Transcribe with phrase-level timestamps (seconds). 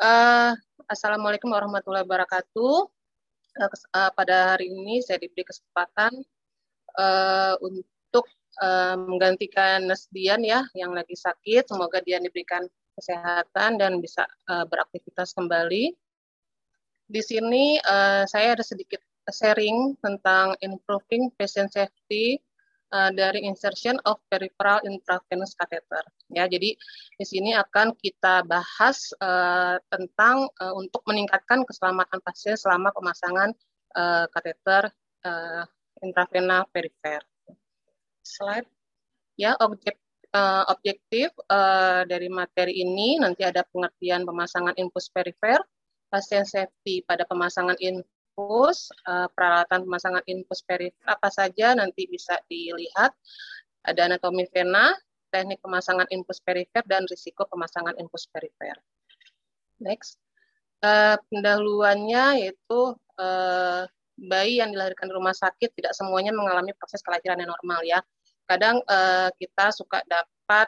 [0.00, 0.56] Uh,
[0.88, 2.88] Assalamualaikum warahmatullahi wabarakatuh.
[3.52, 6.24] Uh, uh, pada hari ini saya diberi kesempatan
[6.96, 8.24] uh, untuk
[8.64, 11.68] uh, menggantikan Nesdian ya yang lagi sakit.
[11.68, 12.64] Semoga dia diberikan
[12.96, 15.92] kesehatan dan bisa uh, beraktivitas kembali.
[17.04, 22.40] Di sini uh, saya ada sedikit sharing tentang improving patient safety
[22.92, 26.04] uh, dari insertion of peripheral intravenous catheter.
[26.30, 26.74] Ya, jadi
[27.16, 33.50] di sini akan kita bahas uh, tentang uh, untuk meningkatkan keselamatan pasien selama pemasangan
[33.96, 34.90] uh, kateter
[35.26, 35.64] uh,
[36.02, 37.22] intravena perifer.
[38.22, 38.68] Slide.
[39.40, 39.96] Ya, objek
[40.34, 45.58] uh, objektif uh, dari materi ini nanti ada pengertian pemasangan infus perifer,
[46.12, 48.02] pasien safety pada pemasangan in
[48.40, 53.12] infus, uh, peralatan pemasangan infus perifer apa saja nanti bisa dilihat.
[53.84, 54.96] Ada anatomi vena,
[55.28, 58.76] teknik pemasangan infus perifer, dan risiko pemasangan infus perifer.
[59.80, 60.16] Next.
[60.80, 63.84] Uh, pendahuluannya yaitu uh,
[64.16, 68.00] bayi yang dilahirkan di rumah sakit tidak semuanya mengalami proses kelahiran yang normal ya.
[68.48, 68.82] Kadang
[69.38, 70.66] kita suka dapat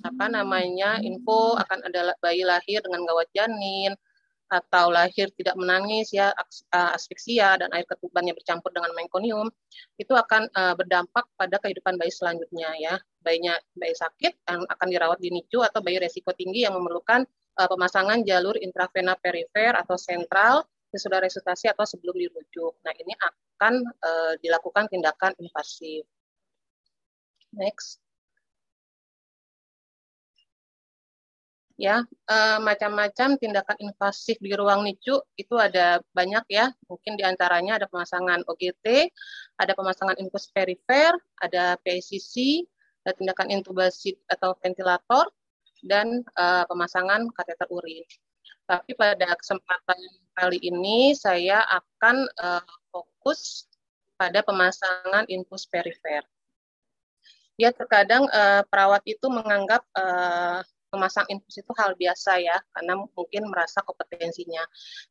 [0.00, 3.92] apa namanya info akan ada bayi lahir dengan gawat janin,
[4.52, 6.30] atau lahir tidak menangis ya
[6.70, 9.48] asfiksia dan air ketubannya bercampur dengan mengkonium
[9.96, 15.18] itu akan uh, berdampak pada kehidupan bayi selanjutnya ya bayinya bayi sakit yang akan dirawat
[15.18, 17.24] di NICU atau bayi resiko tinggi yang memerlukan
[17.56, 20.62] uh, pemasangan jalur intravena perifer atau sentral
[20.94, 22.78] sesudah resusitasi atau sebelum dirujuk.
[22.86, 26.06] Nah ini akan uh, dilakukan tindakan invasif.
[27.50, 28.03] Next.
[31.74, 36.70] Ya uh, macam-macam tindakan invasif di ruang NICU itu ada banyak ya.
[36.86, 39.10] Mungkin di antaranya ada pemasangan OGT
[39.58, 42.66] ada pemasangan infus perifer ada PICC
[43.04, 45.28] ada tindakan intubasi atau ventilator
[45.84, 48.06] dan uh, pemasangan kateter urin.
[48.64, 49.98] Tapi pada kesempatan
[50.32, 53.68] kali ini saya akan uh, fokus
[54.16, 56.22] pada pemasangan infus perifer.
[57.54, 58.26] Ya terkadang
[58.66, 59.86] perawat itu menganggap
[60.94, 64.62] memasang infus itu hal biasa ya karena mungkin merasa kompetensinya.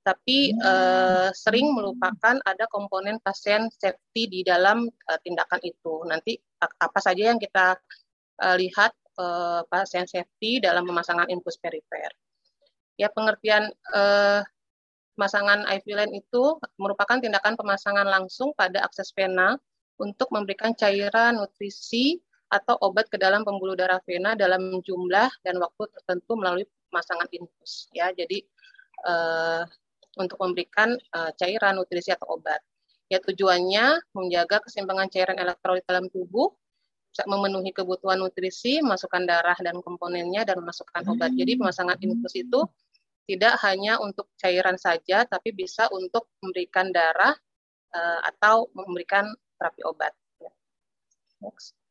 [0.02, 0.64] Tapi hmm.
[0.64, 6.08] eh, sering melupakan ada komponen pasien safety di dalam eh, tindakan itu.
[6.08, 7.76] Nanti apa saja yang kita
[8.42, 12.10] eh, lihat eh, pasien safety dalam pemasangan infus perifer.
[12.96, 14.42] Ya pengertian eh,
[15.14, 19.60] pemasangan IV line itu merupakan tindakan pemasangan langsung pada akses vena
[20.02, 22.18] untuk memberikan cairan nutrisi
[22.54, 27.90] atau obat ke dalam pembuluh darah vena dalam jumlah dan waktu tertentu melalui pemasangan infus
[27.98, 28.14] ya.
[28.14, 28.46] Jadi
[29.10, 29.66] uh,
[30.22, 32.62] untuk memberikan uh, cairan nutrisi atau obat.
[33.10, 36.54] Ya tujuannya menjaga keseimbangan cairan elektrolit dalam tubuh
[37.14, 41.34] bisa memenuhi kebutuhan nutrisi masukkan darah dan komponennya dan memasukkan obat.
[41.34, 42.62] Jadi pemasangan infus itu
[43.30, 47.34] tidak hanya untuk cairan saja tapi bisa untuk memberikan darah
[47.94, 50.14] uh, atau memberikan terapi obat.
[51.42, 51.83] Next.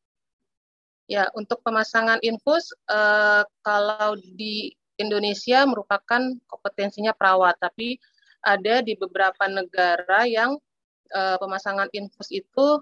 [1.11, 7.99] Ya, untuk pemasangan infus, uh, kalau di Indonesia merupakan kompetensinya perawat, tapi
[8.43, 10.55] ada di beberapa negara yang
[11.11, 12.79] uh, pemasangan infus itu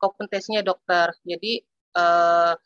[0.00, 1.12] kompetensinya dokter.
[1.28, 1.60] Jadi
[1.96, 2.56] uh,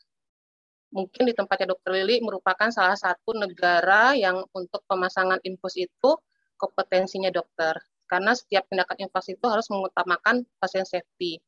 [0.93, 6.09] mungkin di tempatnya dokter Lili merupakan salah satu negara yang untuk pemasangan infus itu
[6.55, 7.75] kompetensinya dokter.
[8.07, 11.41] Karena setiap tindakan infus itu harus mengutamakan pasien safety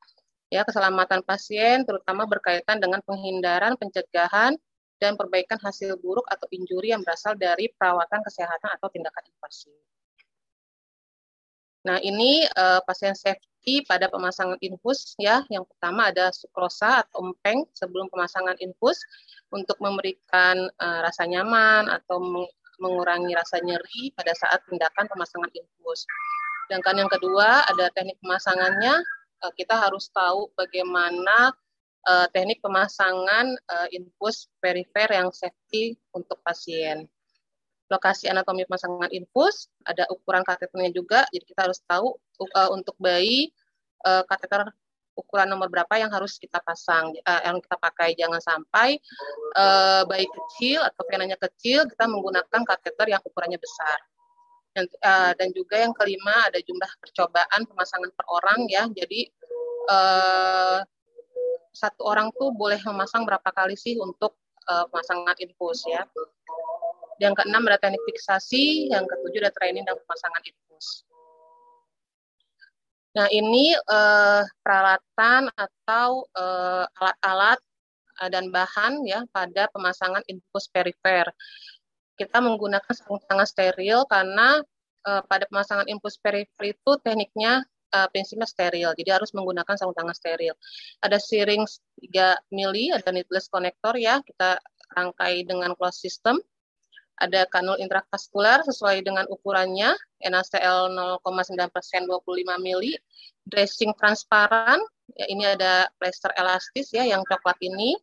[0.54, 4.54] ya keselamatan pasien terutama berkaitan dengan penghindaran, pencegahan
[5.02, 9.76] dan perbaikan hasil buruk atau injuri yang berasal dari perawatan kesehatan atau tindakan invasif.
[11.86, 15.46] Nah, ini uh, pasien safety pada pemasangan infus ya.
[15.54, 18.98] Yang pertama ada sukrosa atau empeng sebelum pemasangan infus
[19.54, 22.18] untuk memberikan uh, rasa nyaman atau
[22.82, 26.10] mengurangi rasa nyeri pada saat tindakan pemasangan infus.
[26.66, 29.06] Sedangkan yang kedua ada teknik pemasangannya
[29.44, 31.52] uh, kita harus tahu bagaimana
[32.06, 37.10] uh, teknik pemasangan uh, infus perifer yang safety untuk pasien.
[37.86, 42.18] Lokasi anatomi pemasangan infus, ada ukuran kateternya juga, jadi kita harus tahu
[42.58, 43.54] uh, untuk bayi
[44.02, 44.66] uh, kateter
[45.16, 48.18] ukuran nomor berapa yang harus kita pasang, uh, yang kita pakai.
[48.20, 49.00] Jangan sampai
[49.56, 53.98] uh, bayi kecil atau venanya kecil, kita menggunakan kateter yang ukurannya besar.
[54.76, 58.84] Dan, uh, dan juga yang kelima ada jumlah percobaan pemasangan per orang ya.
[58.92, 59.32] Jadi
[59.88, 60.84] uh,
[61.72, 64.36] satu orang tuh boleh memasang berapa kali sih untuk
[64.68, 66.04] uh, pemasangan infus ya.
[67.24, 71.08] Yang keenam ada teknik fiksasi, yang ketujuh ada training dan pemasangan infus.
[73.16, 76.28] Nah ini uh, peralatan atau
[77.00, 77.64] alat-alat
[78.20, 81.24] uh, dan bahan ya pada pemasangan infus perifer.
[82.16, 84.64] Kita menggunakan sarung tangan steril karena
[85.06, 87.64] uh, pada pemasangan infus perifer itu tekniknya
[87.96, 90.56] uh, prinsipnya steril, jadi harus menggunakan sarung tangan steril.
[91.00, 94.60] Ada syringe 3 mili, ada needless connector ya, kita
[94.96, 96.40] rangkai dengan closed system.
[97.16, 100.92] Ada kanul intravaskular sesuai dengan ukurannya, NaCl
[101.24, 101.24] 0,9
[101.72, 102.92] persen 25 mili,
[103.48, 104.84] dressing transparan,
[105.16, 107.96] ya, ini ada plester elastis ya yang coklat ini,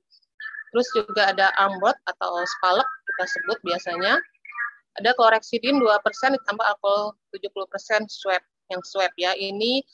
[0.72, 4.16] terus juga ada armrod atau spalek kita sebut biasanya,
[5.00, 9.32] ada kloreksidin 2% ditambah alkohol 70% swab yang swab ya.
[9.36, 9.84] Ini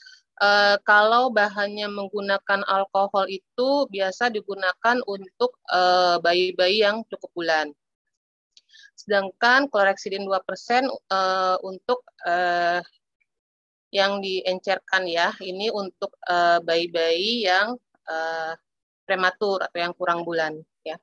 [0.43, 7.67] uh, kalau bahannya menggunakan alkohol itu biasa digunakan untuk eh, bayi-bayi yang cukup bulan.
[8.99, 10.35] Sedangkan kloreksidin 2%
[10.91, 12.83] uh, untuk uh,
[13.95, 16.13] yang diencerkan ya, ini untuk
[16.61, 17.67] bayi-bayi uh, yang
[18.05, 18.53] uh,
[19.09, 21.01] prematur atau yang kurang bulan ya.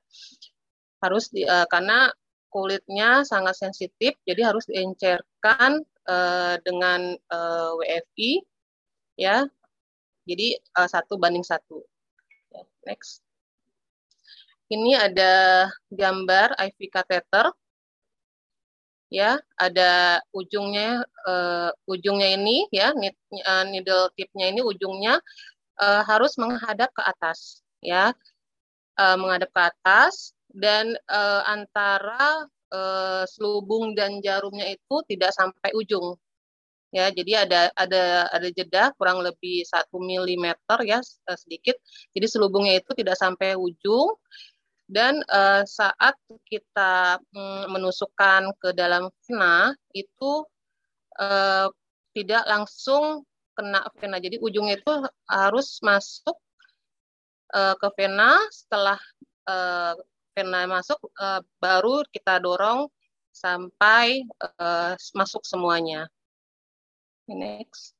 [1.03, 2.07] Harus di, uh, karena
[2.47, 8.31] kulitnya sangat sensitif, jadi harus diencerkan uh, dengan uh, eh, WFI
[9.19, 9.43] ya.
[10.27, 11.83] Jadi satu banding satu.
[12.51, 13.23] Ya, next.
[14.67, 15.33] Ini ada
[15.87, 17.55] gambar IV catheter.
[19.07, 22.91] Ya, ada ujungnya uh, ujungnya ini ya
[23.63, 25.23] needle tipnya ini ujungnya
[25.79, 28.11] uh, harus menghadap ke atas ya.
[28.97, 36.17] Uh, menghadap ke atas dan uh, antara uh, selubung dan jarumnya itu tidak sampai ujung.
[36.95, 41.03] Ya, jadi ada ada ada jeda kurang lebih satu milimeter ya
[41.35, 41.75] sedikit.
[42.15, 44.15] Jadi selubungnya itu tidak sampai ujung
[44.87, 46.15] dan uh, saat
[46.47, 50.47] kita mm, menusukkan ke dalam vena itu
[51.19, 51.67] uh,
[52.15, 54.17] tidak langsung kena vena.
[54.23, 54.93] Jadi ujungnya itu
[55.27, 56.39] harus masuk
[57.53, 58.99] uh, ke vena setelah
[59.47, 59.93] uh,
[60.35, 62.89] pena masuk uh, baru kita dorong
[63.33, 64.25] sampai
[64.57, 66.09] uh, masuk semuanya.
[67.27, 67.97] Next.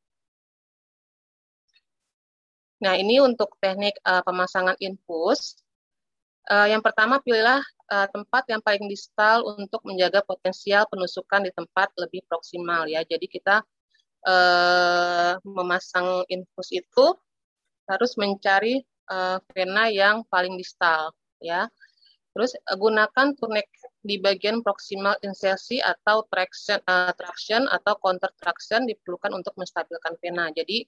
[2.77, 5.57] Nah, ini untuk teknik uh, pemasangan infus.
[6.47, 7.59] Uh, yang pertama, pilihlah
[7.91, 13.01] uh, tempat yang paling distal untuk menjaga potensial penusukan di tempat lebih proksimal ya.
[13.03, 13.65] Jadi kita
[14.29, 17.05] uh, memasang infus itu
[17.89, 21.11] harus mencari uh, vena yang paling distal
[21.41, 21.67] ya.
[22.37, 28.85] Terus uh, gunakan tourniquet di bagian proximal insersi atau traction, uh, traction atau counter traction
[28.85, 30.53] diperlukan untuk menstabilkan vena.
[30.53, 30.85] Jadi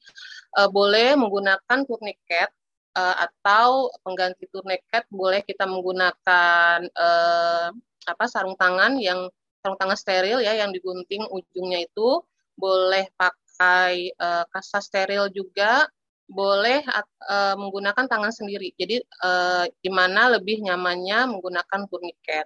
[0.61, 2.53] uh, boleh menggunakan tourniquet
[2.95, 7.67] uh, atau pengganti tourniquet boleh kita menggunakan uh,
[8.07, 9.29] apa sarung tangan yang
[9.59, 12.23] sarung tangan steril ya yang digunting ujungnya itu
[12.55, 15.87] boleh pakai uh, kasa steril juga
[16.29, 16.85] boleh
[17.25, 18.69] uh, menggunakan tangan sendiri.
[18.77, 22.45] Jadi uh, di mana lebih nyamannya menggunakan tourniquet.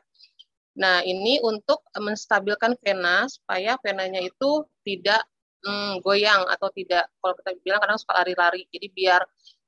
[0.80, 5.21] Nah, ini untuk menstabilkan vena supaya venanya itu tidak
[5.68, 8.65] mm, goyang atau tidak kalau kita bilang kadang suka lari-lari.
[8.71, 9.21] Jadi biar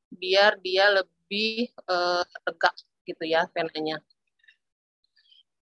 [0.09, 2.73] biar dia lebih uh, tegak
[3.05, 4.01] gitu ya venanya.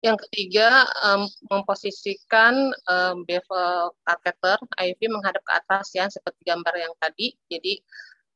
[0.06, 6.94] Yang ketiga, um, memposisikan um, bevel catheter IV menghadap ke atas ya, seperti gambar yang
[7.01, 7.33] tadi.
[7.50, 7.81] Jadi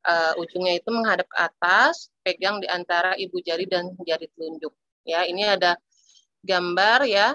[0.05, 4.71] uh, ujungnya itu menghadap ke atas, pegang di antara ibu jari dan jari telunjuk.
[5.07, 5.75] Ya, ini ada
[6.45, 7.33] gambar ya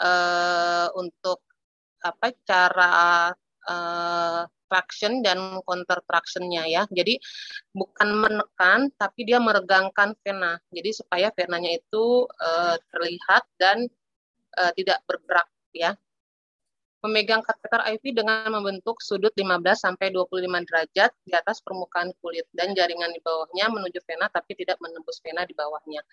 [0.00, 1.42] uh, untuk
[2.00, 3.28] apa cara
[3.68, 6.82] uh, traction dan counter tractionnya ya.
[6.88, 7.18] Jadi
[7.74, 10.56] bukan menekan, tapi dia meregangkan vena.
[10.70, 13.90] Jadi supaya venanya itu uh, terlihat dan
[14.56, 15.98] uh, tidak bergerak ya
[17.00, 22.76] memegang kateter IV dengan membentuk sudut 15 sampai 25 derajat di atas permukaan kulit dan
[22.76, 26.04] jaringan di bawahnya menuju vena tapi tidak menembus vena di bawahnya.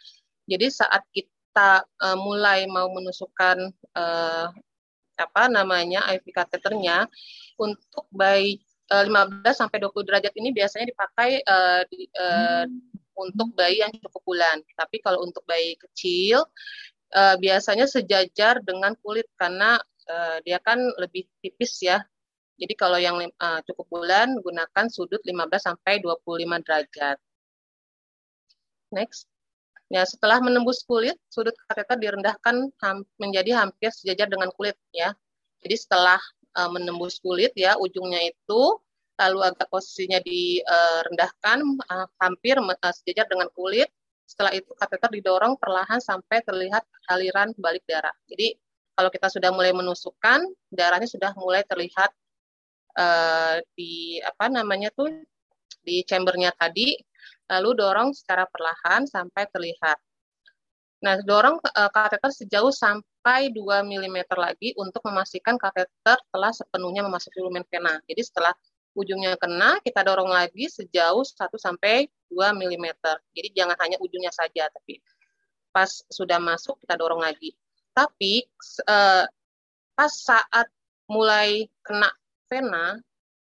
[0.47, 3.67] Jadi saat kita uh, mulai mau menusukkan
[3.99, 4.47] uh,
[5.17, 7.09] apa namanya IV kateternya
[7.59, 8.63] untuk bayi
[8.93, 13.19] uh, 15 sampai 20 derajat ini biasanya dipakai uh, di, uh, hmm.
[13.27, 14.63] untuk bayi yang cukup bulan.
[14.77, 16.47] Tapi kalau untuk bayi kecil
[17.11, 19.75] uh, biasanya sejajar dengan kulit karena
[20.09, 22.01] uh, dia kan lebih tipis ya.
[22.57, 27.17] Jadi kalau yang uh, cukup bulan gunakan sudut 15 sampai 25 derajat.
[28.89, 29.29] Next.
[29.87, 35.15] Ya, setelah menembus kulit, sudut kateter direndahkan ham menjadi hampir sejajar dengan kulit ya.
[35.63, 36.19] Jadi setelah
[36.59, 38.61] uh, menembus kulit ya, ujungnya itu
[39.17, 43.87] lalu agak posisinya direndahkan uh, hampir uh, sejajar dengan kulit.
[44.27, 48.11] Setelah itu kateter didorong perlahan sampai terlihat aliran balik darah.
[48.27, 48.59] Jadi
[48.97, 50.41] kalau kita sudah mulai menusukkan,
[50.73, 52.09] darahnya sudah mulai terlihat
[52.97, 55.13] uh, di apa namanya tuh
[55.85, 56.97] di chambernya tadi,
[57.45, 60.01] lalu dorong secara perlahan sampai terlihat.
[60.97, 67.37] Nah, dorong uh, kateter sejauh sampai 2 mm lagi untuk memastikan kateter telah sepenuhnya memasuki
[67.37, 68.01] lumen vena.
[68.09, 68.53] Jadi setelah
[68.97, 72.85] ujungnya kena, kita dorong lagi sejauh 1 sampai 2 mm.
[73.29, 74.97] Jadi jangan hanya ujungnya saja, tapi
[75.69, 77.53] pas sudah masuk kita dorong lagi.
[77.97, 78.45] Tapi
[78.85, 79.25] uh,
[79.97, 80.69] pas saat
[81.09, 82.13] mulai kena
[82.45, 83.01] vena,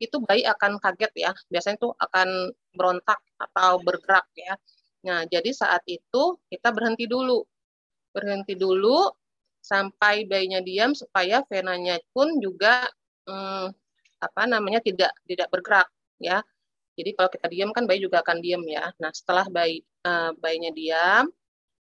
[0.03, 1.33] itu bayi akan kaget ya.
[1.47, 4.59] Biasanya itu akan berontak atau bergerak ya
[5.07, 7.43] Nah, jadi saat itu kita berhenti dulu.
[8.15, 9.11] Berhenti dulu
[9.63, 12.87] sampai bayinya diam supaya venanya pun juga
[13.27, 13.71] hmm,
[14.23, 15.89] apa namanya tidak tidak bergerak
[16.23, 16.43] ya.
[16.99, 18.95] Jadi kalau kita diam kan bayi juga akan diam ya.
[19.03, 21.27] Nah, setelah bayi uh, bayinya diam,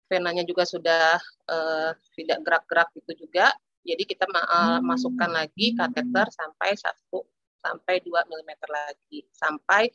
[0.08, 1.18] venanya juga sudah
[1.50, 3.52] uh, tidak gerak-gerak itu juga.
[3.84, 7.28] Jadi kita uh, masukkan lagi kateter sampai satu
[7.60, 9.92] sampai 2 mm lagi sampai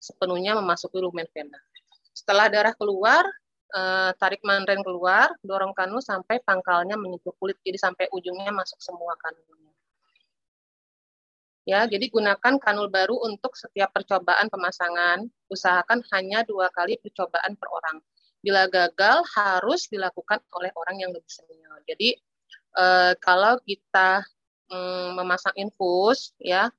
[0.00, 1.60] sepenuhnya memasuki lumen vena.
[2.16, 3.24] Setelah darah keluar,
[3.76, 9.16] uh, tarik mandren keluar, dorong kanu sampai pangkalnya menyentuh kulit, jadi sampai ujungnya masuk semua
[9.20, 9.60] kanunya.
[11.68, 15.28] Ya, jadi gunakan kanul baru untuk setiap percobaan pemasangan.
[15.52, 18.00] Usahakan hanya dua kali percobaan per orang.
[18.40, 21.80] Bila gagal, harus dilakukan oleh orang yang lebih senior.
[21.84, 22.16] Jadi,
[22.76, 24.24] uh, kalau kita
[24.72, 26.72] um, memasang infus, ya,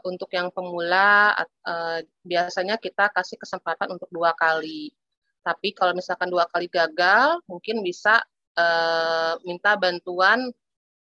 [0.00, 1.36] untuk yang pemula
[1.68, 4.88] uh, biasanya kita kasih kesempatan untuk dua kali.
[5.44, 8.24] Tapi kalau misalkan dua kali gagal, mungkin bisa
[8.56, 10.48] uh, minta bantuan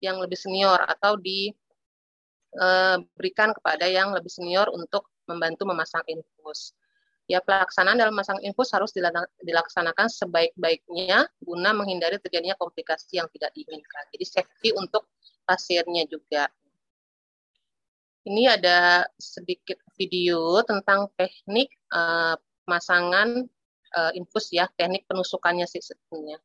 [0.01, 6.73] yang lebih senior atau diberikan uh, kepada yang lebih senior untuk membantu memasang infus.
[7.31, 8.91] Ya, pelaksanaan dalam memasang infus harus
[9.39, 14.03] dilaksanakan sebaik-baiknya guna menghindari terjadinya komplikasi yang tidak diinginkan.
[14.11, 15.07] Jadi safety untuk
[15.47, 16.51] pasiennya juga.
[18.27, 22.35] Ini ada sedikit video tentang teknik uh,
[22.67, 23.47] pemasangan
[23.95, 26.43] uh, infus ya, teknik penusukannya sih sebetulnya.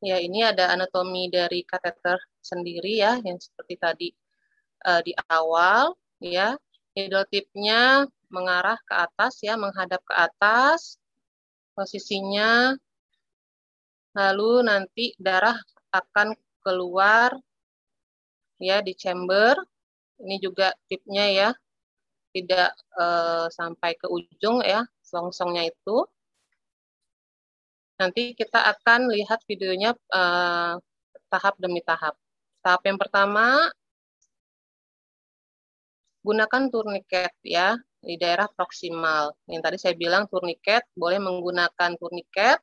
[0.00, 4.08] Ya, ini ada anatomi dari kateter sendiri ya, yang seperti tadi
[4.88, 5.92] uh, di awal
[6.24, 6.56] ya.
[6.96, 10.96] Needle tipnya mengarah ke atas ya, menghadap ke atas.
[11.76, 12.72] Posisinya
[14.16, 15.60] lalu nanti darah
[15.92, 16.32] akan
[16.64, 17.36] keluar
[18.56, 19.52] ya di chamber.
[20.16, 21.50] Ini juga tipnya ya.
[22.32, 26.08] Tidak uh, sampai ke ujung ya, selongsongnya itu.
[28.00, 30.80] Nanti kita akan lihat videonya uh,
[31.28, 32.16] tahap demi tahap.
[32.64, 33.68] Tahap yang pertama,
[36.24, 39.36] gunakan turniket ya di daerah proksimal.
[39.44, 42.56] Yang tadi saya bilang turniket, boleh menggunakan turniket,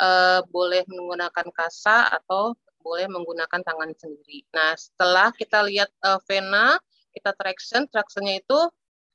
[0.00, 4.48] uh, boleh menggunakan kasa atau boleh menggunakan tangan sendiri.
[4.52, 6.80] Nah, setelah kita lihat uh, vena,
[7.12, 8.60] kita traction, tractionnya itu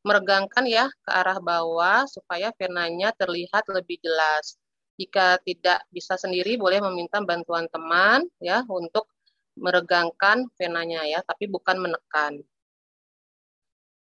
[0.06, 4.58] meregangkan ya ke arah bawah supaya venanya terlihat lebih jelas.
[5.00, 9.08] Jika tidak bisa sendiri, boleh meminta bantuan teman ya untuk
[9.56, 12.44] meregangkan venanya ya, tapi bukan menekan.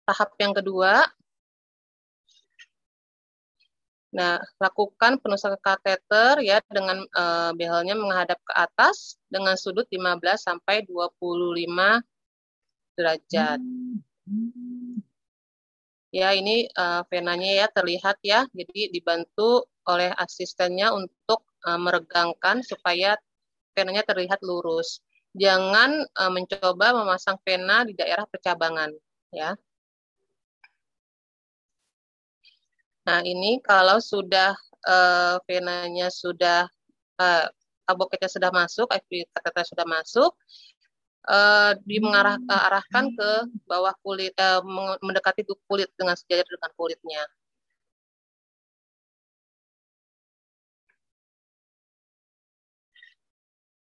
[0.03, 1.07] Tahap yang kedua,
[4.09, 10.81] Nah, lakukan penusukan kateter ya dengan e, behelnya menghadap ke atas dengan sudut 15 sampai
[10.89, 12.01] 25
[12.97, 13.61] derajat.
[16.09, 18.45] Ya, ini e, venanya ya terlihat ya.
[18.49, 23.17] Jadi dibantu oleh asistennya untuk uh, meregangkan supaya
[23.73, 25.01] penanya terlihat lurus.
[25.33, 28.93] Jangan uh, mencoba memasang pena di daerah percabangan,
[29.33, 29.53] ya.
[33.05, 34.53] Nah, ini kalau sudah
[34.85, 36.69] uh, penanya sudah
[37.17, 37.45] uh,
[37.89, 40.33] aboketnya sudah masuk, kata sudah masuk,
[41.29, 43.29] uh, dimengarahkan ke
[43.69, 44.61] bawah kulit, uh,
[45.05, 47.23] mendekati kulit dengan sejajar dengan kulitnya.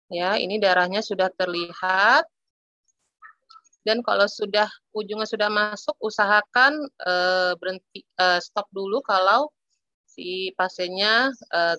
[0.09, 2.23] Ya, ini darahnya sudah terlihat.
[3.85, 4.65] Dan kalau sudah
[4.97, 6.73] ujungnya sudah masuk, usahakan
[7.05, 9.53] uh, berhenti uh, stop dulu kalau
[10.09, 11.29] si pasiennya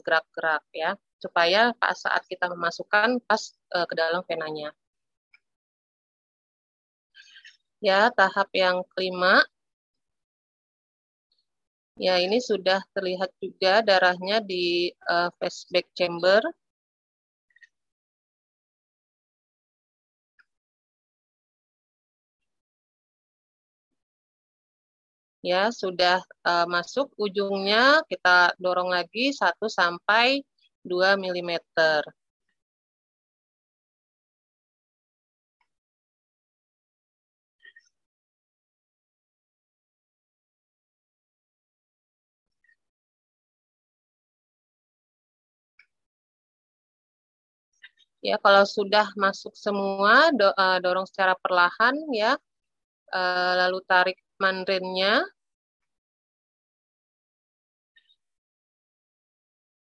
[0.06, 3.42] gerak gerak-gerak ya, supaya pas saat kita memasukkan pas
[3.74, 4.70] uh, ke dalam venanya.
[7.80, 9.44] Ya, tahap yang kelima.
[11.96, 15.28] Ya, ini sudah terlihat juga darahnya di uh,
[15.72, 16.40] back chamber.
[25.44, 30.42] Ya, sudah uh, masuk ujungnya, kita dorong lagi 1 sampai
[30.84, 31.60] 2 mm.
[48.26, 52.34] Ya, kalau sudah masuk semua, do, uh, dorong secara perlahan ya,
[53.14, 55.22] uh, lalu tarik mandarinnya.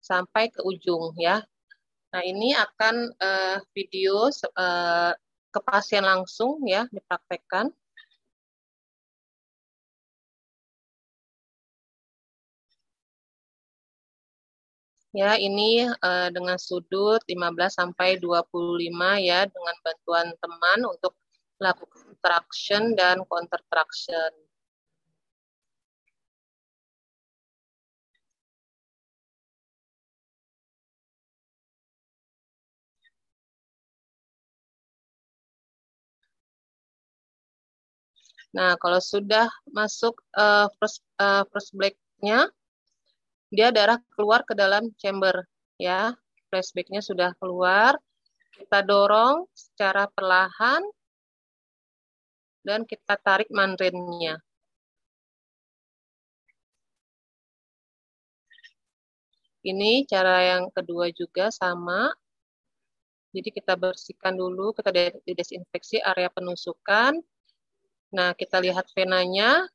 [0.05, 1.41] Sampai ke ujung ya.
[2.13, 4.29] Nah, ini akan uh, video
[4.61, 5.13] uh,
[5.49, 7.73] kepastian langsung ya, dipraktekkan.
[15.17, 21.17] Ya, ini uh, dengan sudut 15 sampai 25 ya dengan bantuan teman untuk
[21.59, 24.33] melakukan traction dan counter traction.
[38.57, 42.49] Nah, kalau sudah masuk uh, first uh, first black-nya,
[43.49, 45.45] dia darah keluar ke dalam chamber
[45.81, 46.13] ya.
[46.49, 47.97] Flashbacknya sudah keluar.
[48.57, 50.83] Kita dorong secara perlahan
[52.65, 54.41] dan kita tarik mandrennya
[59.69, 62.09] ini cara yang kedua juga sama.
[63.29, 64.89] Jadi kita bersihkan dulu kita
[65.29, 67.21] desinfeksi area penusukan.
[68.17, 69.69] Nah kita lihat venanya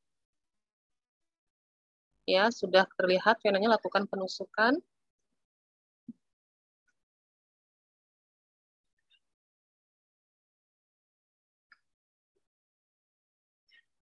[2.27, 4.79] ya sudah terlihat venanya lakukan penusukan.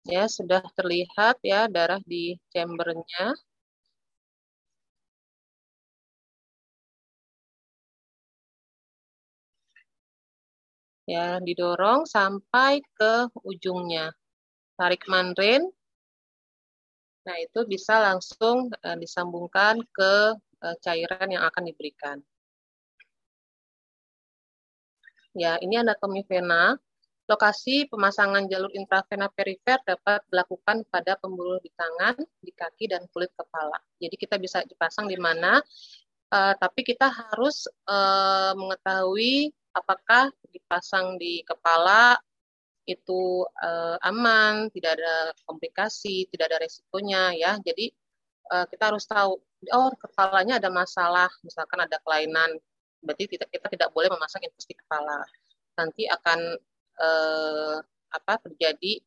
[0.09, 3.37] Ya, sudah terlihat ya darah di chambernya.
[11.09, 14.13] Ya, didorong sampai ke ujungnya.
[14.77, 15.65] Tarik mandarin,
[17.29, 20.13] Nah, itu bisa langsung uh, disambungkan ke
[20.65, 22.17] uh, cairan yang akan diberikan.
[25.37, 26.73] Ya, ini anatomi vena.
[27.29, 33.29] Lokasi pemasangan jalur intravena perifer dapat dilakukan pada pembuluh di tangan, di kaki, dan kulit
[33.37, 33.77] kepala.
[34.01, 35.61] Jadi kita bisa dipasang di mana,
[36.33, 42.17] uh, tapi kita harus uh, mengetahui apakah dipasang di kepala
[42.89, 47.53] itu uh, aman, tidak ada komplikasi, tidak ada resikonya ya.
[47.61, 47.93] Jadi
[48.49, 49.37] uh, kita harus tahu
[49.75, 52.57] oh kepalanya ada masalah, misalkan ada kelainan,
[53.05, 55.21] berarti kita, kita tidak boleh memasang infus di kepala.
[55.77, 56.41] Nanti akan
[56.99, 57.77] uh,
[58.09, 59.05] apa terjadi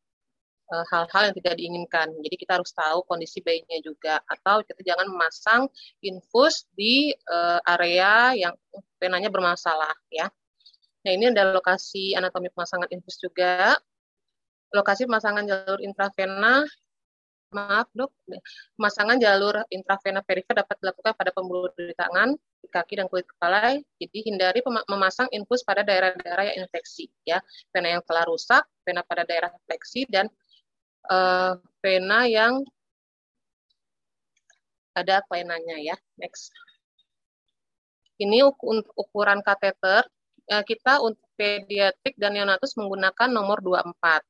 [0.72, 2.08] hal-hal yang tidak diinginkan.
[2.24, 5.62] Jadi kita harus tahu kondisi bayinya juga atau kita jangan memasang
[6.00, 8.54] infus di uh, area yang
[8.96, 10.32] penanya bermasalah ya.
[11.02, 13.74] Nah, ini ada lokasi anatomi pemasangan infus juga.
[14.72, 16.64] Lokasi pemasangan jalur intravena,
[17.52, 18.08] maaf dok,
[18.80, 23.76] pemasangan jalur intravena perifer dapat dilakukan pada pembuluh di tangan, di kaki dan kulit kepala.
[24.00, 29.28] Jadi hindari memasang infus pada daerah-daerah yang infeksi, ya, vena yang telah rusak, vena pada
[29.28, 30.32] daerah infeksi dan
[31.12, 32.64] uh, vena yang
[34.96, 35.96] ada kelainannya ya.
[36.16, 36.48] Next.
[38.16, 38.40] Ini
[38.96, 40.08] ukuran kateter
[40.60, 44.20] kita untuk pediatrik dan neonatus menggunakan nomor 24.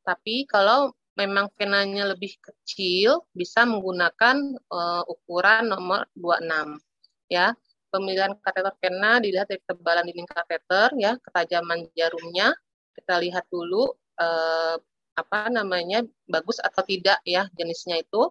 [0.00, 6.80] Tapi kalau memang venanya lebih kecil, bisa menggunakan uh, ukuran nomor 26.
[7.28, 7.52] Ya,
[7.92, 12.54] pemilihan kateter vena dilihat dari ketebalan dinding kateter, ya, ketajaman jarumnya.
[12.96, 14.76] Kita lihat dulu uh,
[15.16, 18.30] apa namanya bagus atau tidak ya jenisnya itu,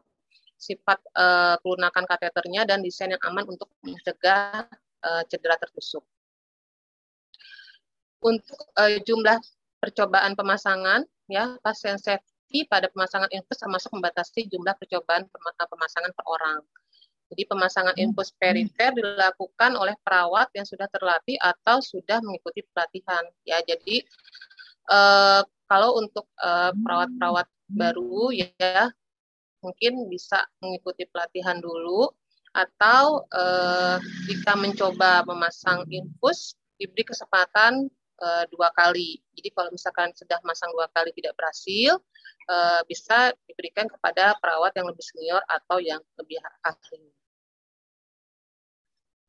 [0.55, 4.63] sifat uh, kelunakan kateternya dan desain yang aman untuk mencegah
[5.03, 6.05] uh, cedera tertusuk
[8.21, 9.37] untuk uh, jumlah
[9.81, 16.25] percobaan pemasangan ya pasien safety pada pemasangan infus termasuk membatasi jumlah percobaan eh, pemasangan per
[16.25, 16.59] orang.
[17.33, 18.03] Jadi pemasangan hmm.
[18.05, 23.25] infus perifer dilakukan oleh perawat yang sudah terlatih atau sudah mengikuti pelatihan.
[23.41, 24.05] Ya, jadi
[24.93, 28.93] uh, kalau untuk perawat-perawat uh, baru ya
[29.65, 32.13] mungkin bisa mengikuti pelatihan dulu
[32.53, 33.97] atau uh,
[34.29, 37.89] jika mencoba memasang infus diberi kesempatan
[38.21, 39.19] uh, dua kali.
[39.35, 41.99] Jadi kalau misalkan sudah masang dua kali tidak berhasil,
[42.49, 47.11] uh, bisa diberikan kepada perawat yang lebih senior atau yang lebih ahli.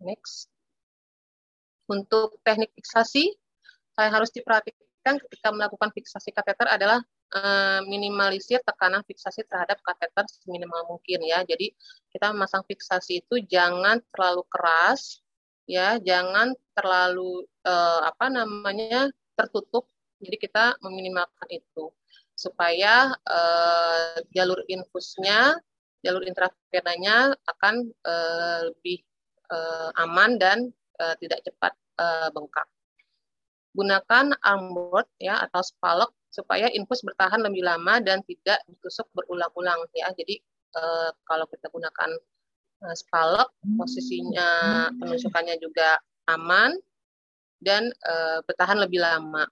[0.03, 0.53] Next.
[1.87, 3.31] Untuk teknik fiksasi,
[3.96, 7.01] yang harus diperhatikan ketika melakukan fiksasi kateter adalah
[7.33, 11.46] uh, minimalisir tekanan fiksasi terhadap kateter seminimal mungkin ya.
[11.46, 11.72] Jadi
[12.12, 15.22] kita memasang fiksasi itu jangan terlalu keras
[15.66, 19.90] ya, jangan terlalu uh, apa namanya tertutup.
[20.16, 21.92] Jadi kita meminimalkan itu
[22.33, 25.61] supaya uh, jalur infusnya,
[26.00, 29.05] jalur intravenanya akan uh, lebih
[29.52, 32.64] uh, aman dan uh, tidak cepat uh, bengkak.
[33.76, 40.09] Gunakan armboard ya atau spalok supaya infus bertahan lebih lama dan tidak ditusuk berulang-ulang ya.
[40.16, 40.40] Jadi
[40.76, 42.11] uh, kalau kita gunakan
[42.83, 44.49] uh, spalok posisinya
[45.01, 46.75] penusukannya juga aman
[47.62, 49.47] dan uh, bertahan lebih lama.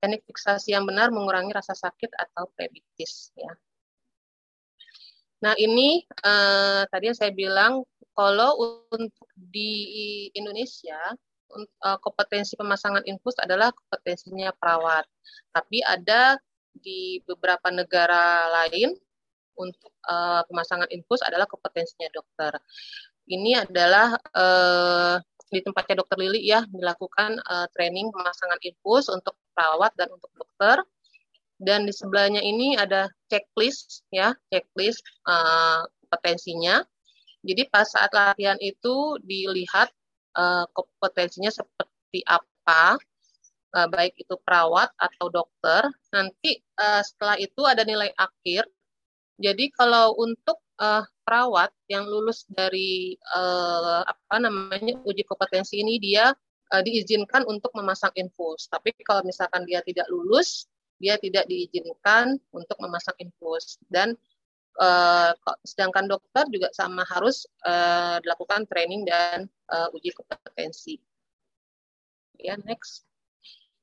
[0.00, 3.52] Teknik fiksasi yang benar mengurangi rasa sakit atau plebitis ya.
[5.44, 7.84] Nah ini uh, tadi yang saya bilang
[8.16, 10.98] kalau untuk di Indonesia
[11.98, 15.02] kompetensi pemasangan infus adalah kompetensinya perawat.
[15.50, 16.38] Tapi ada
[16.70, 18.94] di beberapa negara lain
[19.56, 22.52] untuk uh, pemasangan infus adalah kompetensinya dokter.
[23.30, 25.16] Ini adalah uh,
[25.50, 30.82] di tempatnya dokter Lili ya dilakukan uh, training pemasangan infus untuk perawat dan untuk dokter.
[31.60, 36.80] Dan di sebelahnya ini ada checklist ya, checklist uh, kompetensinya.
[37.44, 39.92] Jadi pas saat latihan itu dilihat
[40.36, 42.96] uh, kompetensinya seperti apa,
[43.70, 45.86] baik itu perawat atau dokter.
[46.10, 48.66] Nanti uh, setelah itu ada nilai akhir.
[49.40, 56.36] Jadi kalau untuk uh, perawat yang lulus dari uh, apa namanya uji kompetensi ini dia
[56.70, 58.68] uh, diizinkan untuk memasang infus.
[58.68, 60.68] Tapi kalau misalkan dia tidak lulus,
[61.00, 64.14] dia tidak diizinkan untuk memasang infus dan
[64.78, 65.34] Uh,
[65.66, 70.96] sedangkan dokter juga sama harus uh, dilakukan training dan uh, uji kompetensi.
[72.38, 73.04] Ya, next.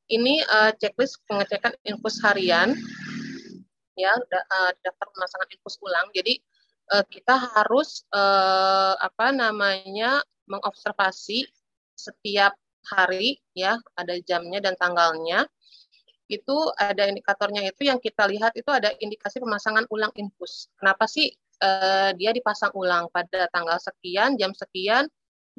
[0.08, 2.80] Ini uh, checklist pengecekan infus harian,
[3.98, 6.08] ya, uh, daftar pemasangan infus ulang.
[6.14, 6.38] Jadi
[6.94, 11.50] uh, kita harus uh, apa namanya mengobservasi
[11.98, 12.54] setiap
[12.88, 15.50] hari, ya, ada jamnya dan tanggalnya
[16.28, 20.68] itu ada indikatornya itu yang kita lihat itu ada indikasi pemasangan ulang infus.
[20.76, 21.32] Kenapa sih
[21.64, 25.08] uh, dia dipasang ulang pada tanggal sekian, jam sekian,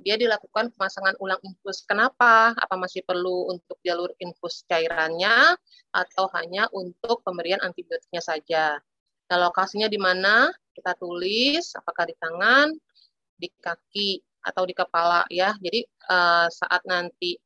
[0.03, 1.83] dia dilakukan pemasangan ulang infus.
[1.83, 2.55] Kenapa?
[2.55, 5.59] Apa masih perlu untuk jalur infus cairannya
[5.91, 8.65] atau hanya untuk pemberian antibiotiknya saja?
[9.29, 10.49] Nah, lokasinya di mana?
[10.73, 12.73] Kita tulis apakah di tangan,
[13.35, 15.53] di kaki atau di kepala ya.
[15.59, 17.37] Jadi uh, saat nanti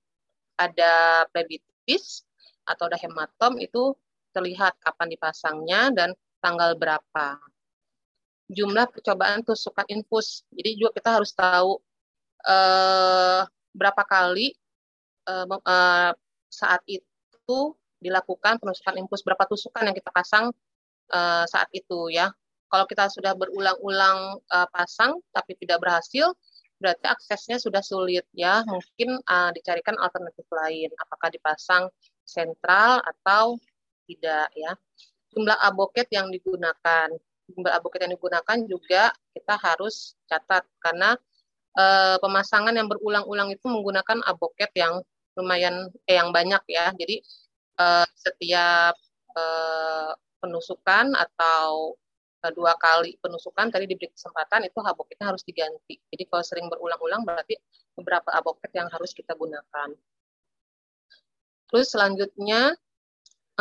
[0.60, 2.22] ada plebitis
[2.68, 3.96] atau ada hematom itu
[4.32, 7.40] terlihat kapan dipasangnya dan tanggal berapa.
[8.52, 10.44] Jumlah percobaan tusukan infus.
[10.52, 11.80] Jadi juga kita harus tahu
[12.46, 14.54] eh, berapa kali
[15.28, 16.10] eh, eh,
[16.52, 17.58] saat itu
[18.02, 20.50] dilakukan penusukan infus, berapa tusukan yang kita pasang
[21.12, 22.30] eh, saat itu ya.
[22.72, 26.34] Kalau kita sudah berulang-ulang eh, pasang tapi tidak berhasil,
[26.82, 28.66] berarti aksesnya sudah sulit ya.
[28.66, 30.90] Mungkin uh, dicarikan alternatif lain.
[30.98, 31.86] Apakah dipasang
[32.26, 33.62] sentral atau
[34.10, 34.74] tidak ya.
[35.30, 37.08] Jumlah aboket yang digunakan,
[37.48, 41.16] jumlah aboket yang digunakan juga kita harus catat karena
[41.76, 41.84] e,
[42.20, 45.00] pemasangan yang berulang-ulang itu menggunakan aboket yang
[45.36, 46.92] lumayan eh, yang banyak ya.
[46.96, 47.20] Jadi
[47.78, 48.94] e, setiap
[49.32, 49.44] e,
[50.42, 51.96] penusukan atau
[52.50, 56.02] dua kali penusukan tadi diberi kesempatan itu aboketnya harus diganti.
[56.10, 57.54] Jadi kalau sering berulang-ulang berarti
[57.94, 59.94] beberapa aboket yang harus kita gunakan.
[61.70, 62.74] Terus selanjutnya,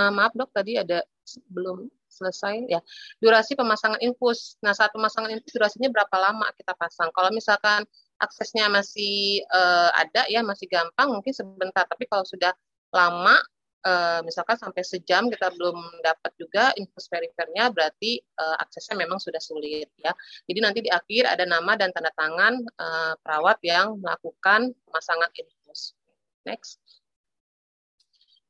[0.01, 1.05] uh, maaf dok tadi ada
[1.47, 2.79] belum selesai ya.
[3.23, 4.59] Durasi pemasangan infus.
[4.61, 7.09] Nah saat pemasangan infus durasinya berapa lama kita pasang?
[7.15, 7.87] Kalau misalkan
[8.21, 11.87] aksesnya masih uh, ada ya masih gampang mungkin sebentar.
[11.87, 12.53] Tapi kalau sudah
[12.91, 13.39] lama
[13.85, 19.41] uh, misalkan sampai sejam kita belum dapat juga infus perifernya berarti uh, aksesnya memang sudah
[19.41, 20.13] sulit ya.
[20.45, 25.97] Jadi nanti di akhir ada nama dan tanda tangan uh, perawat yang melakukan pemasangan infus.
[26.45, 27.00] Next.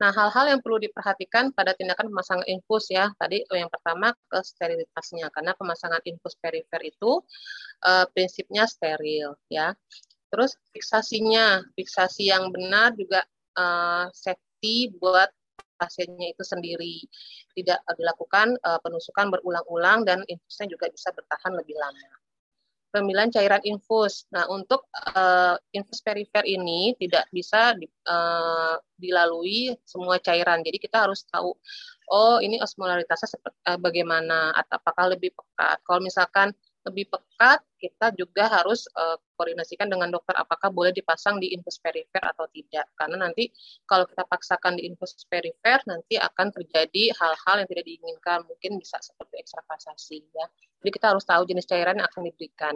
[0.02, 3.14] Nah, hal-hal yang perlu diperhatikan pada tindakan pemasangan infus ya.
[3.22, 7.22] Tadi yang pertama ke sterilitasnya karena pemasangan infus perifer itu
[7.86, 9.78] uh, prinsipnya steril ya.
[10.34, 13.22] Terus fiksasinya, fiksasi yang benar juga
[13.62, 15.30] uh, safety buat
[15.78, 17.06] pasiennya itu sendiri.
[17.54, 22.22] Tidak dilakukan uh, penusukan berulang-ulang dan infusnya juga bisa bertahan lebih lama
[22.92, 24.28] pemilihan cairan infus.
[24.30, 30.62] Nah, untuk uh, infus perifer ini tidak bisa di, uh, dilalui semua cairan.
[30.62, 31.56] Jadi kita harus tahu,
[32.12, 35.80] oh ini osmolaritasnya seperti, uh, bagaimana, atau apakah lebih pekat.
[35.88, 36.52] Kalau misalkan
[36.82, 42.22] lebih pekat, kita juga harus uh, koordinasikan dengan dokter apakah boleh dipasang di infus perifer
[42.22, 42.90] atau tidak.
[42.98, 43.54] Karena nanti
[43.86, 48.40] kalau kita paksakan di infus perifer, nanti akan terjadi hal-hal yang tidak diinginkan.
[48.50, 50.20] Mungkin bisa seperti ekstravasasi.
[50.34, 50.46] Ya.
[50.82, 52.76] Jadi kita harus tahu jenis cairan yang akan diberikan.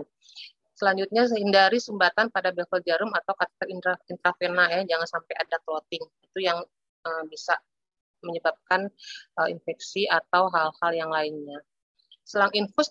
[0.75, 3.71] Selanjutnya, hindari sumbatan pada bevel jarum atau kateter
[4.11, 6.03] intravena ya, jangan sampai ada clotting.
[6.29, 6.59] Itu yang
[7.07, 7.55] uh, bisa
[8.21, 8.89] menyebabkan
[9.39, 11.61] uh, infeksi atau hal-hal yang lainnya.
[12.25, 12.89] Selang infus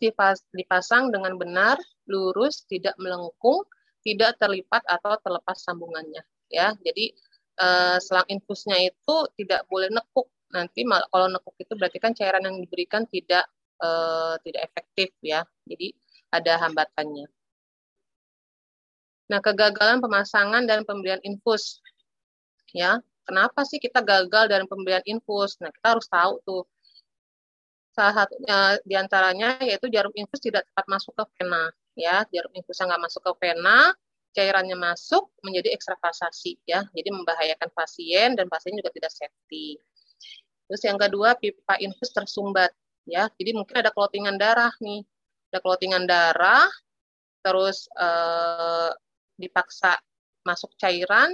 [0.54, 3.66] dipasang dengan benar, lurus, tidak melengkung,
[4.06, 6.22] tidak terlipat atau terlepas sambungannya.
[6.52, 7.10] Ya, jadi
[7.58, 10.30] uh, selang infusnya itu tidak boleh nekuk.
[10.54, 13.50] Nanti kalau nekuk itu berarti kan cairan yang diberikan tidak
[13.82, 15.42] uh, tidak efektif ya.
[15.66, 15.90] Jadi
[16.30, 17.26] ada hambatannya.
[19.34, 21.80] Nah, kegagalan pemasangan dan pemberian infus.
[22.70, 25.58] Ya, kenapa sih kita gagal dalam pemberian infus?
[25.58, 26.62] Nah, kita harus tahu tuh
[27.94, 31.70] Salah satunya di antaranya yaitu jarum infus tidak tepat masuk ke vena.
[31.94, 33.94] Ya, jarum infusnya nggak masuk ke vena,
[34.34, 39.78] cairannya masuk menjadi ekstravasasi ya, jadi membahayakan pasien dan pasien juga tidak safety.
[40.66, 42.74] Terus yang kedua pipa infus tersumbat
[43.06, 45.06] ya, jadi mungkin ada clottingan darah nih,
[45.54, 46.66] ada clottingan darah,
[47.46, 48.90] terus eh,
[49.38, 49.94] dipaksa
[50.42, 51.30] masuk cairan,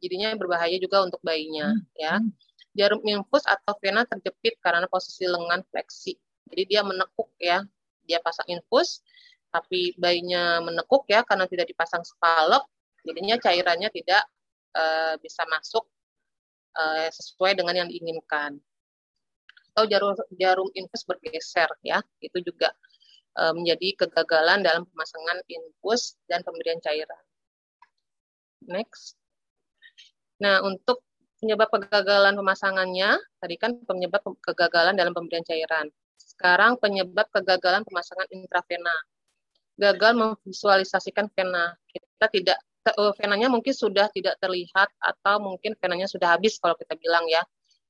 [0.00, 1.92] jadinya berbahaya juga untuk bayinya hmm.
[1.92, 2.16] ya.
[2.24, 2.47] Hmm
[2.78, 6.14] jarum infus atau vena terjepit karena posisi lengan fleksi.
[6.48, 7.66] Jadi dia menekuk ya,
[8.06, 9.02] dia pasang infus,
[9.50, 12.70] tapi bayinya menekuk ya karena tidak dipasang spalok,
[13.02, 14.22] jadinya cairannya tidak
[14.78, 15.84] uh, bisa masuk
[16.78, 18.62] uh, sesuai dengan yang diinginkan.
[19.74, 22.70] Atau jarum jarum infus bergeser ya, itu juga
[23.36, 27.22] uh, menjadi kegagalan dalam pemasangan infus dan pemberian cairan.
[28.64, 29.18] Next.
[30.38, 31.02] Nah, untuk
[31.38, 35.86] penyebab kegagalan pemasangannya, tadi kan penyebab kegagalan dalam pemberian cairan.
[36.18, 38.94] Sekarang penyebab kegagalan pemasangan intravena.
[39.78, 41.74] Gagal memvisualisasikan vena.
[41.86, 46.98] Kita tidak eh, venanya mungkin sudah tidak terlihat atau mungkin venanya sudah habis kalau kita
[46.98, 47.42] bilang ya.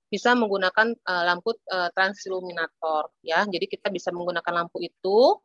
[0.09, 3.45] Bisa menggunakan uh, lampu uh, transiluminator ya.
[3.45, 5.37] Jadi kita bisa menggunakan lampu itu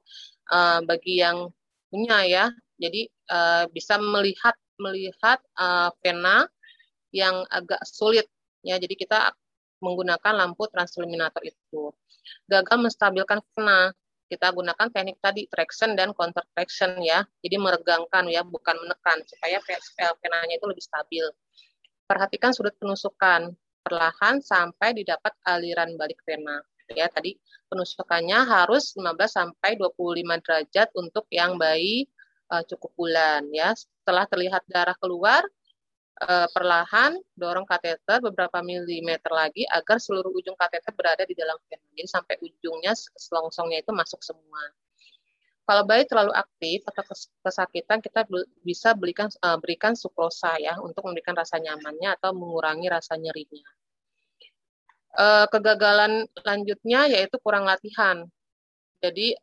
[0.47, 1.51] uh, bagi yang
[1.91, 2.45] punya ya.
[2.79, 6.47] Jadi uh, bisa melihat melihat uh, vena
[7.13, 8.27] yang agak sulit
[8.65, 8.75] ya.
[8.81, 9.31] Jadi kita
[9.79, 11.93] menggunakan lampu transluminator itu.
[12.47, 13.91] Gagal menstabilkan vena,
[14.31, 17.21] kita gunakan teknik tadi traction dan counter traction ya.
[17.45, 19.61] Jadi meregangkan ya, bukan menekan supaya
[20.17, 21.25] venanya itu lebih stabil.
[22.09, 26.63] Perhatikan sudut penusukan perlahan sampai didapat aliran balik vena.
[26.91, 27.39] Ya, tadi
[27.71, 32.07] penusukannya harus 15 sampai 25 derajat untuk yang bayi
[32.51, 33.71] uh, cukup bulan ya.
[33.75, 35.43] Setelah terlihat darah keluar,
[36.21, 41.87] uh, perlahan dorong kateter beberapa milimeter lagi agar seluruh ujung kateter berada di dalam vena.
[41.93, 44.61] Jadi sampai ujungnya selongsongnya itu masuk semua.
[45.63, 47.07] Kalau bayi terlalu aktif atau
[47.39, 48.27] kesakitan, kita
[48.67, 53.63] bisa berikan uh, berikan sukrosa ya untuk memberikan rasa nyamannya atau mengurangi rasa nyerinya.
[55.13, 58.27] Uh, kegagalan lanjutnya yaitu kurang latihan.
[59.03, 59.35] Jadi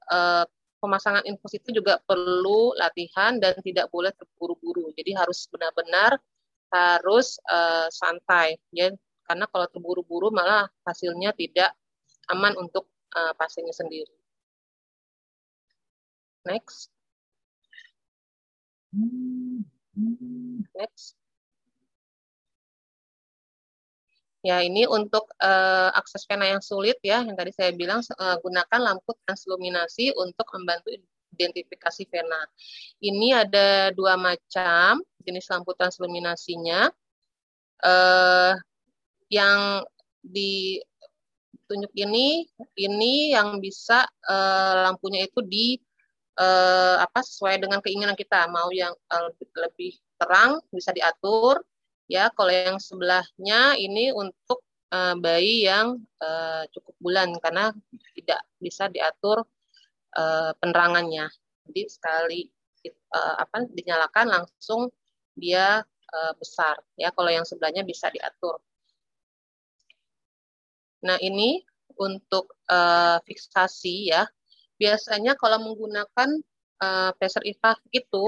[0.81, 4.89] pemasangan infus itu juga perlu latihan dan tidak boleh terburu-buru.
[4.97, 6.17] Jadi harus benar-benar
[6.71, 8.95] harus uh, santai ya
[9.27, 11.71] karena kalau terburu-buru malah hasilnya tidak
[12.31, 14.11] aman untuk uh, pasiennya sendiri.
[16.43, 16.91] Next.
[20.75, 21.15] Next.
[24.41, 28.81] Ya, ini untuk uh, akses pena yang sulit ya, yang tadi saya bilang uh, gunakan
[28.81, 30.97] lampu transluminasi untuk membantu
[31.41, 32.43] identifikasi vena.
[33.01, 36.93] Ini ada dua macam jenis lampu transluminasinya.
[37.81, 38.53] Uh,
[39.33, 39.81] yang
[40.21, 42.45] ditunjuk ini,
[42.77, 45.81] ini yang bisa uh, lampunya itu di
[46.37, 48.53] uh, apa sesuai dengan keinginan kita.
[48.53, 49.33] Mau yang uh,
[49.65, 51.65] lebih terang bisa diatur,
[52.05, 52.29] ya.
[52.37, 54.61] Kalau yang sebelahnya ini untuk
[54.93, 57.73] uh, bayi yang uh, cukup bulan karena
[58.13, 59.49] tidak bisa diatur
[60.17, 61.29] uh, penerangannya.
[61.69, 62.41] Jadi sekali
[63.15, 64.91] uh, apa dinyalakan langsung
[65.37, 67.11] dia uh, besar ya.
[67.15, 68.59] Kalau yang sebelahnya bisa diatur.
[71.01, 71.65] Nah, ini
[71.97, 74.29] untuk uh, fiksasi ya.
[74.81, 76.41] Biasanya kalau menggunakan
[76.81, 78.25] uh, pressure itu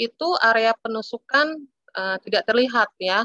[0.00, 1.60] itu area penusukan
[1.96, 3.24] uh, tidak terlihat ya.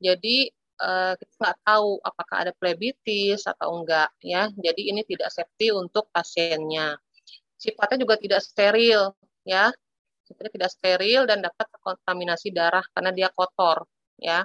[0.00, 4.50] Jadi uh, kita nggak tahu apakah ada plebitis atau enggak ya.
[4.58, 6.98] Jadi ini tidak safety untuk pasiennya.
[7.56, 9.14] Sifatnya juga tidak steril
[9.46, 9.70] ya.
[10.26, 13.86] Sifatnya tidak steril dan dapat terkontaminasi darah karena dia kotor
[14.18, 14.42] ya.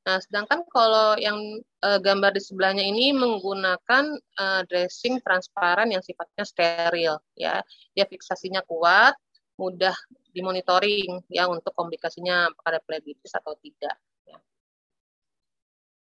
[0.00, 1.36] Nah, sedangkan kalau yang
[1.84, 7.60] uh, gambar di sebelahnya ini menggunakan uh, dressing transparan yang sifatnya steril, ya.
[7.92, 9.12] Dia fiksasinya kuat,
[9.60, 9.92] mudah
[10.32, 13.92] dimonitoring ya untuk komplikasinya pada plebitis atau tidak.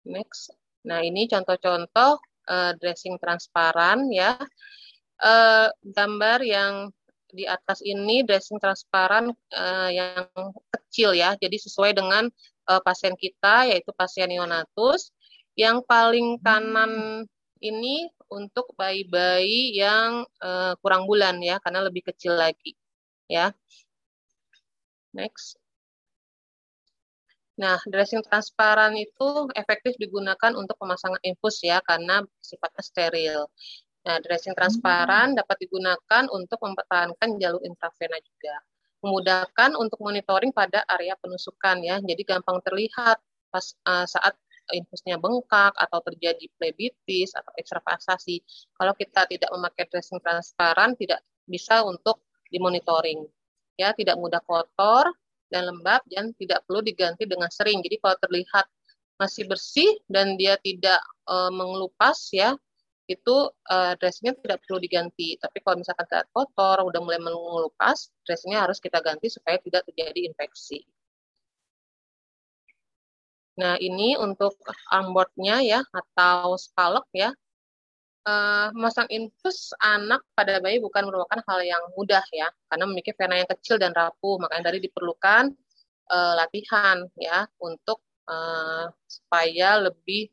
[0.07, 0.55] Next.
[0.87, 4.39] Nah, ini contoh-contoh uh, dressing transparan ya.
[5.19, 6.93] Uh, gambar yang
[7.33, 10.31] di atas ini dressing transparan uh, yang
[10.71, 11.35] kecil ya.
[11.35, 12.31] Jadi sesuai dengan
[12.71, 15.11] uh, pasien kita yaitu pasien neonatus.
[15.57, 17.25] Yang paling kanan
[17.65, 22.77] ini untuk bayi-bayi yang uh, kurang bulan ya karena lebih kecil lagi
[23.27, 23.51] ya.
[25.17, 25.57] Next.
[27.57, 33.41] Nah, dressing transparan itu efektif digunakan untuk pemasangan infus ya karena sifatnya steril.
[34.07, 35.39] Nah, dressing transparan hmm.
[35.41, 38.55] dapat digunakan untuk mempertahankan jalur intravena juga.
[39.01, 41.97] Memudahkan untuk monitoring pada area penusukan ya.
[42.05, 44.37] Jadi gampang terlihat pas uh, saat
[44.75, 48.43] infusnya bengkak atau terjadi plebitis atau ekstravasasi.
[48.77, 52.21] Kalau kita tidak memakai dressing transparan tidak bisa untuk
[52.53, 53.25] dimonitoring.
[53.77, 55.13] Ya, tidak mudah kotor,
[55.53, 57.81] dan lembab dan tidak perlu diganti dengan sering.
[57.83, 58.67] Jadi kalau terlihat
[59.17, 62.53] masih bersih dan dia tidak uh, mengelupas ya,
[63.07, 63.37] itu
[63.71, 65.39] uh, dressingnya tidak perlu diganti.
[65.39, 70.27] Tapi kalau misalkan terlihat kotor, udah mulai mengelupas, dressingnya harus kita ganti supaya tidak terjadi
[70.29, 70.83] infeksi.
[73.57, 74.53] Nah, ini untuk
[74.93, 77.33] armboardnya ya, atau spalok ya
[78.27, 83.39] uh, memasang infus anak pada bayi bukan merupakan hal yang mudah ya, karena memiliki vena
[83.39, 85.55] yang kecil dan rapuh, makanya tadi diperlukan
[86.11, 90.29] uh, latihan ya untuk uh, supaya lebih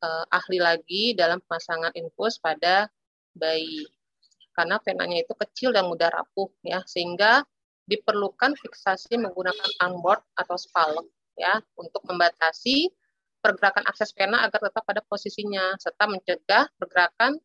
[0.00, 2.88] uh, ahli lagi dalam pemasangan infus pada
[3.36, 3.84] bayi.
[4.56, 7.46] Karena venanya itu kecil dan mudah rapuh ya, sehingga
[7.88, 12.90] diperlukan fiksasi menggunakan onboard atau spalok ya untuk membatasi
[13.38, 17.38] pergerakan akses pena agar tetap pada posisinya serta mencegah pergerakan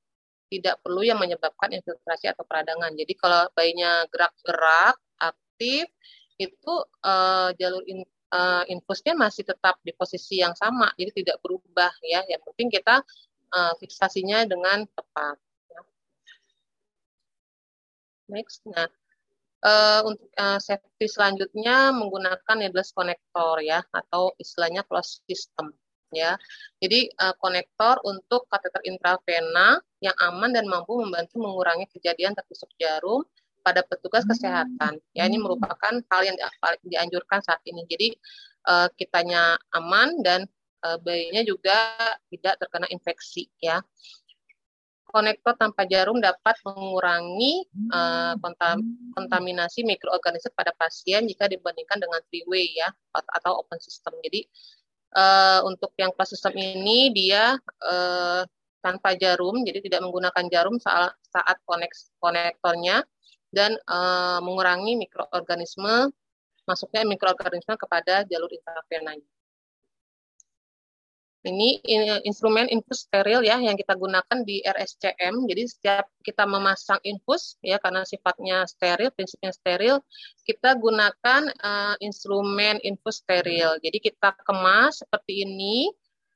[0.50, 2.94] tidak perlu yang menyebabkan infiltrasi atau peradangan.
[2.94, 5.90] Jadi kalau bayinya gerak-gerak aktif
[6.38, 6.74] itu
[7.06, 12.22] uh, jalur in, uh, infusnya masih tetap di posisi yang sama, jadi tidak berubah ya.
[12.30, 13.02] Yang penting kita
[13.54, 15.38] uh, fiksasinya dengan tepat.
[15.74, 15.82] Ya.
[18.30, 18.86] Next, nah
[19.64, 25.74] uh, untuk uh, safety selanjutnya menggunakan needless connector ya atau istilahnya closed system
[26.14, 26.38] ya.
[26.80, 33.26] Jadi uh, konektor untuk kateter intravena yang aman dan mampu membantu mengurangi kejadian tertusuk jarum
[33.64, 35.00] pada petugas kesehatan.
[35.16, 36.38] Ya, ini merupakan hal yang
[36.84, 37.88] dianjurkan saat ini.
[37.88, 38.12] Jadi
[38.68, 40.44] uh, kitanya aman dan
[40.84, 41.96] uh, bayinya juga
[42.28, 43.80] tidak terkena infeksi ya.
[45.14, 48.82] Konektor tanpa jarum dapat mengurangi uh, kontam
[49.14, 54.18] kontaminasi mikroorganisme pada pasien jika dibandingkan dengan three way ya atau open system.
[54.26, 54.50] Jadi
[55.14, 58.42] uh, untuk yang kelas sistem ini dia uh,
[58.84, 63.08] tanpa jarum, jadi tidak menggunakan jarum saat, saat koneks, konektornya
[63.54, 66.12] dan uh, mengurangi mikroorganisme
[66.64, 69.33] masuknya mikroorganisme kepada jalur intravenanya.
[71.44, 71.84] Ini
[72.24, 75.44] instrumen infus steril ya yang kita gunakan di RSCM.
[75.44, 80.00] Jadi setiap kita memasang infus ya karena sifatnya steril, prinsipnya steril,
[80.48, 83.76] kita gunakan uh, instrumen infus steril.
[83.84, 85.92] Jadi kita kemas seperti ini.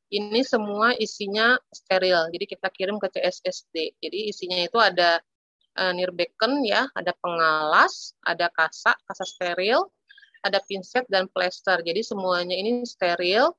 [0.08, 2.32] Ini semua isinya steril.
[2.32, 4.00] Jadi kita kirim ke CSSD.
[4.00, 5.20] Jadi isinya itu ada
[5.80, 9.88] uh, nirbeken ya, ada pengalas, ada kasa, kasa steril,
[10.44, 11.80] ada pinset dan plester.
[11.84, 13.52] Jadi semuanya ini steril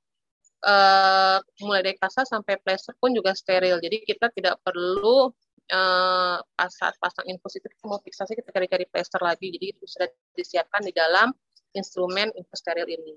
[0.65, 3.79] uh, mulai dari kasa sampai plester pun juga steril.
[3.79, 5.31] Jadi kita tidak perlu
[5.71, 9.53] uh, pas saat pasang infus itu kita mau fiksasi kita cari-cari plester lagi.
[9.53, 11.31] Jadi itu sudah disiapkan di dalam
[11.77, 13.15] instrumen infus steril ini.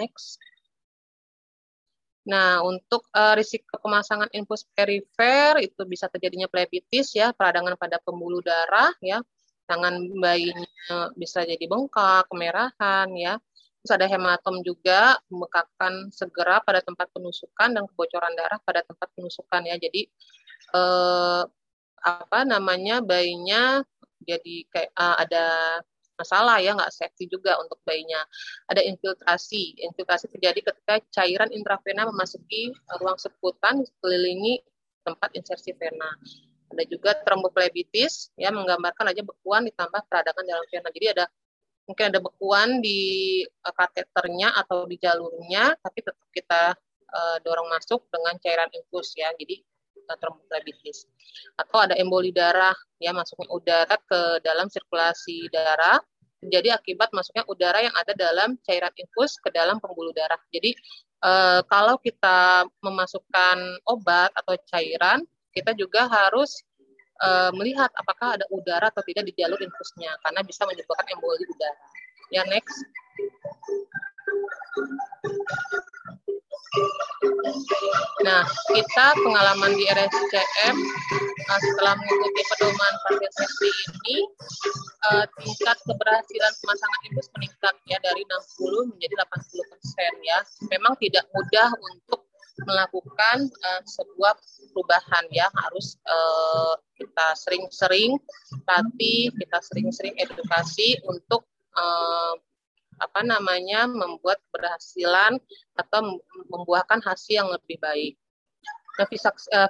[0.00, 0.40] Next.
[2.30, 8.44] Nah, untuk uh, risiko pemasangan infus perifer itu bisa terjadinya plebitis ya, peradangan pada pembuluh
[8.44, 9.24] darah ya,
[9.64, 10.68] tangan bayinya
[11.16, 13.34] bisa jadi bengkak, kemerahan ya.
[13.80, 19.64] Terus ada hematom juga, membekakkan segera pada tempat penusukan dan kebocoran darah pada tempat penusukan
[19.64, 19.80] ya.
[19.80, 20.04] Jadi
[20.76, 21.42] eh,
[22.00, 23.84] apa namanya bayinya
[24.24, 25.44] jadi kayak uh, ada
[26.20, 28.20] masalah ya nggak safety juga untuk bayinya.
[28.68, 29.80] Ada infiltrasi.
[29.80, 34.60] Infiltrasi terjadi ketika cairan intravena memasuki ruang seputan sekelilingi
[35.00, 36.12] tempat insersi vena.
[36.70, 40.88] Ada juga tromboplebitis ya menggambarkan aja bekuan ditambah peradangan dalam vena.
[40.92, 41.24] Jadi ada
[41.90, 46.62] mungkin ada bekuan di uh, kateternya atau di jalurnya, tapi tetap kita
[47.10, 49.58] uh, dorong masuk dengan cairan infus ya, jadi
[50.06, 50.16] uh,
[51.58, 55.98] Atau ada emboli darah, ya masuknya udara ke dalam sirkulasi darah
[56.40, 60.40] terjadi akibat masuknya udara yang ada dalam cairan infus ke dalam pembuluh darah.
[60.48, 60.72] Jadi
[61.20, 65.20] eh, kalau kita memasukkan obat atau cairan,
[65.52, 66.64] kita juga harus
[67.20, 71.78] eh, melihat apakah ada udara atau tidak di jalur infusnya, karena bisa menyebabkan emboli udara.
[72.30, 72.78] Ya next.
[78.22, 80.76] Nah, kita pengalaman di RSCM
[81.50, 82.94] uh, setelah mengikuti pedoman
[83.34, 84.16] safety ini,
[85.10, 90.38] uh, tingkat keberhasilan pemasangan infus meningkat ya dari 60 menjadi 80 persen ya.
[90.70, 92.19] Memang tidak mudah untuk
[92.66, 94.34] melakukan uh, sebuah
[94.72, 98.20] perubahan ya harus uh, kita sering-sering
[98.68, 102.34] latih, kita sering-sering edukasi untuk uh,
[103.00, 105.40] apa namanya membuat keberhasilan
[105.76, 106.20] atau
[106.52, 108.14] membuahkan hasil yang lebih baik.
[109.00, 109.08] Nah,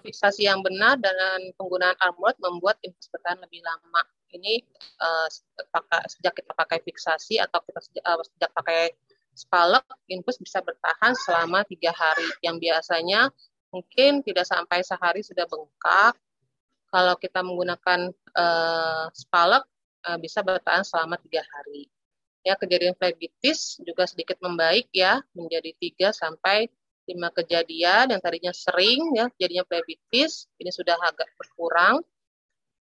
[0.03, 4.03] fiksasi yang benar dan penggunaan armor membuat bertahan lebih lama.
[4.34, 4.59] Ini
[4.99, 5.28] uh,
[6.11, 8.91] sejak kita pakai fiksasi atau kita sejak, uh, sejak pakai
[9.41, 12.28] spalek, infus bisa bertahan selama tiga hari.
[12.45, 13.20] Yang biasanya
[13.72, 16.14] mungkin tidak sampai sehari sudah bengkak.
[16.91, 19.64] Kalau kita menggunakan uh, spalek,
[20.05, 21.88] uh, bisa bertahan selama tiga hari
[22.41, 26.72] ya kejadian flebitis juga sedikit membaik ya menjadi 3 sampai
[27.05, 32.01] 5 kejadian yang tadinya sering ya jadinya flebitis ini sudah agak berkurang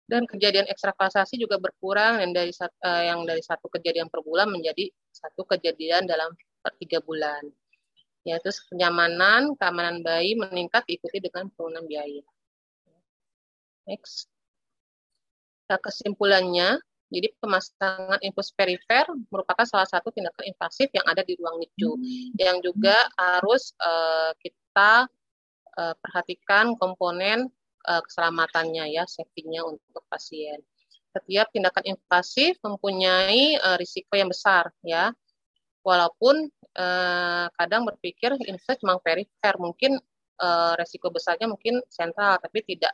[0.07, 4.91] dan kejadian ekstravasasi juga berkurang dan dari uh, yang dari satu kejadian per bulan menjadi
[5.21, 7.45] satu kejadian dalam per tiga bulan
[8.25, 12.25] ya terus kenyamanan keamanan bayi meningkat diikuti dengan penurunan biaya
[13.89, 14.29] next
[15.69, 16.77] nah, kesimpulannya
[17.11, 22.39] jadi pemasangan infus perifer merupakan salah satu tindakan invasif yang ada di ruang NICU hmm.
[22.39, 25.11] yang juga harus uh, kita
[25.75, 27.51] uh, perhatikan komponen
[27.83, 30.63] uh, keselamatannya ya, safety-nya untuk pasien.
[31.11, 35.11] Setiap tindakan invasif mempunyai uh, risiko yang besar ya.
[35.81, 36.47] Walaupun
[36.77, 39.97] uh, kadang berpikir infus memang perifer, mungkin
[40.39, 42.93] uh, risiko besarnya mungkin sentral tapi tidak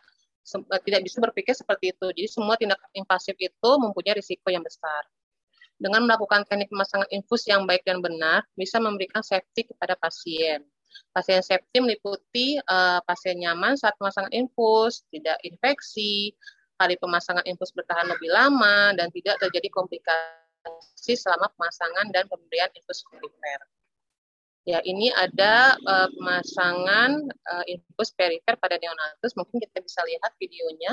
[0.87, 2.07] tidak bisa berpikir seperti itu.
[2.15, 5.03] Jadi semua tindakan invasif itu mempunyai risiko yang besar.
[5.77, 10.65] Dengan melakukan teknik pemasangan infus yang baik dan benar, bisa memberikan safety kepada pasien.
[11.13, 16.33] Pasien safety meliputi uh, pasien nyaman saat pemasangan infus, tidak infeksi,
[16.77, 23.03] kali pemasangan infus bertahan lebih lama, dan tidak terjadi komplikasi selama pemasangan dan pemberian infus
[23.09, 23.59] perifer.
[24.67, 29.31] Ya, ini ada uh, pemasangan uh, infus perifer pada neonatus.
[29.39, 30.91] Mungkin kita bisa lihat videonya.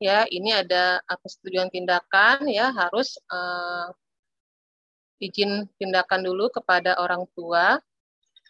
[0.00, 3.92] Ya, ini ada persetujuan tindakan ya harus uh,
[5.20, 7.76] izin tindakan dulu kepada orang tua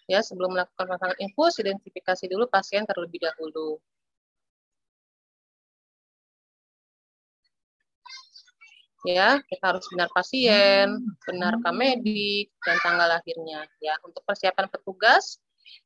[0.06, 3.82] ya sebelum melakukan pasangan infus identifikasi dulu pasien terlebih dahulu.
[9.02, 13.64] Ya, kita harus benar pasien, benar medik, dan tanggal lahirnya.
[13.80, 15.40] Ya, untuk persiapan petugas,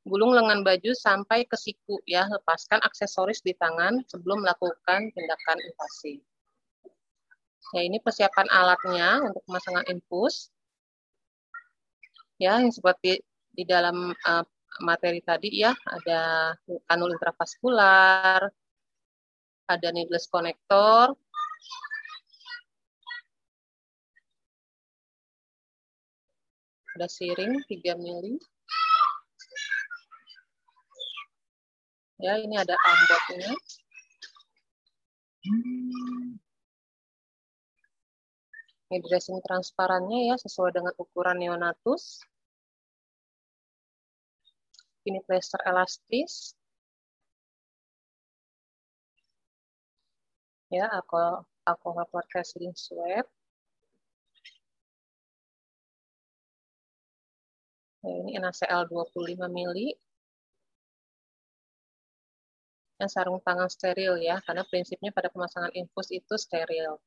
[0.04, 6.20] gulung lengan baju sampai ke siku ya, lepaskan aksesoris di tangan sebelum melakukan tindakan invasi.
[7.72, 10.54] Ya, ini persiapan alatnya untuk pemasangan infus
[12.38, 13.22] ya yang seperti
[13.54, 14.44] di dalam uh,
[14.82, 16.52] materi tadi ya ada
[16.90, 18.50] kanul intravaskular,
[19.70, 21.14] ada needless connector,
[26.94, 28.38] ada siring 3 mili.
[32.22, 33.50] Ya, ini ada ambotnya.
[38.88, 42.22] Ini dressing transparannya ya sesuai dengan ukuran neonatus.
[45.04, 46.54] Ini plester elastis.
[50.70, 53.26] Ya, alkohol, alkohol percasing swab.
[58.04, 59.96] Ya, ini NaCl 25 mili.
[62.94, 66.98] Dan sarung tangan steril ya, karena prinsipnya pada pemasangan infus itu steril.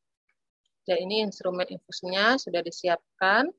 [0.88, 3.52] Dan ini instrumen infusnya sudah disiapkan.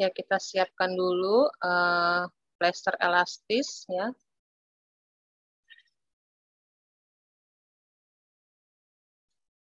[0.00, 4.12] Ya, kita siapkan dulu uh, plester elastis ya.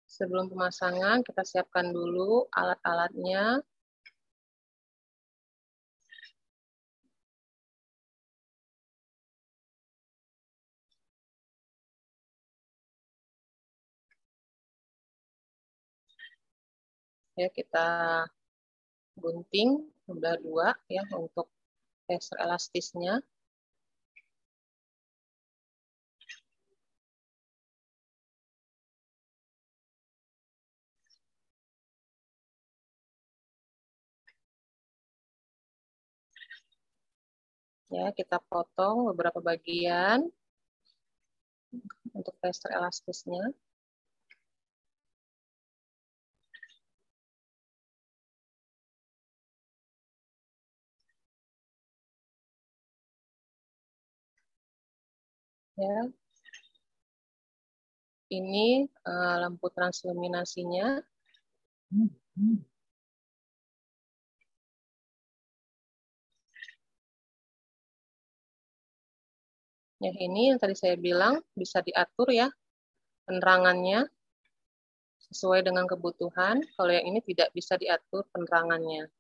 [0.07, 3.59] Sebelum pemasangan, kita siapkan dulu alat-alatnya.
[17.41, 17.87] Ya, kita
[19.23, 19.71] gunting
[20.13, 21.47] udah dua ya untuk
[22.09, 23.15] laser elastisnya.
[37.95, 40.27] Ya, kita potong beberapa bagian
[42.19, 43.43] untuk laser elastisnya.
[55.75, 56.07] Ya.
[58.31, 61.03] Ini uh, lampu transluminasinya.
[70.03, 72.53] Ya, ini yang tadi saya bilang bisa diatur ya
[73.25, 74.07] penerangannya
[75.33, 76.61] sesuai dengan kebutuhan.
[76.77, 79.11] Kalau yang ini tidak bisa diatur penerangannya.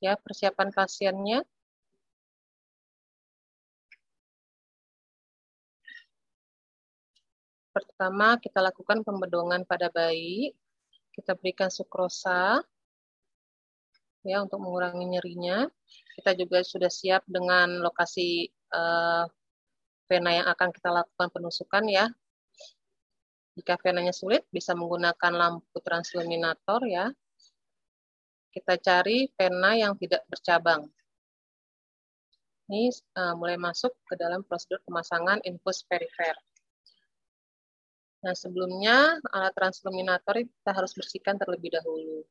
[0.00, 1.42] Ya, persiapan pasiennya
[7.74, 10.54] Pertama, kita lakukan pembedongan pada bayi.
[11.10, 12.62] Kita berikan sukrosa
[14.22, 15.66] ya untuk mengurangi nyerinya.
[16.14, 19.26] Kita juga sudah siap dengan lokasi uh,
[20.06, 22.06] vena yang akan kita lakukan penusukan ya.
[23.58, 27.10] Jika venanya sulit, bisa menggunakan lampu transluminator ya.
[28.54, 30.86] Kita cari vena yang tidak bercabang.
[32.70, 36.38] Ini uh, mulai masuk ke dalam prosedur pemasangan infus perifer.
[38.24, 42.24] Nah, sebelumnya alat transluminator kita harus bersihkan terlebih dahulu.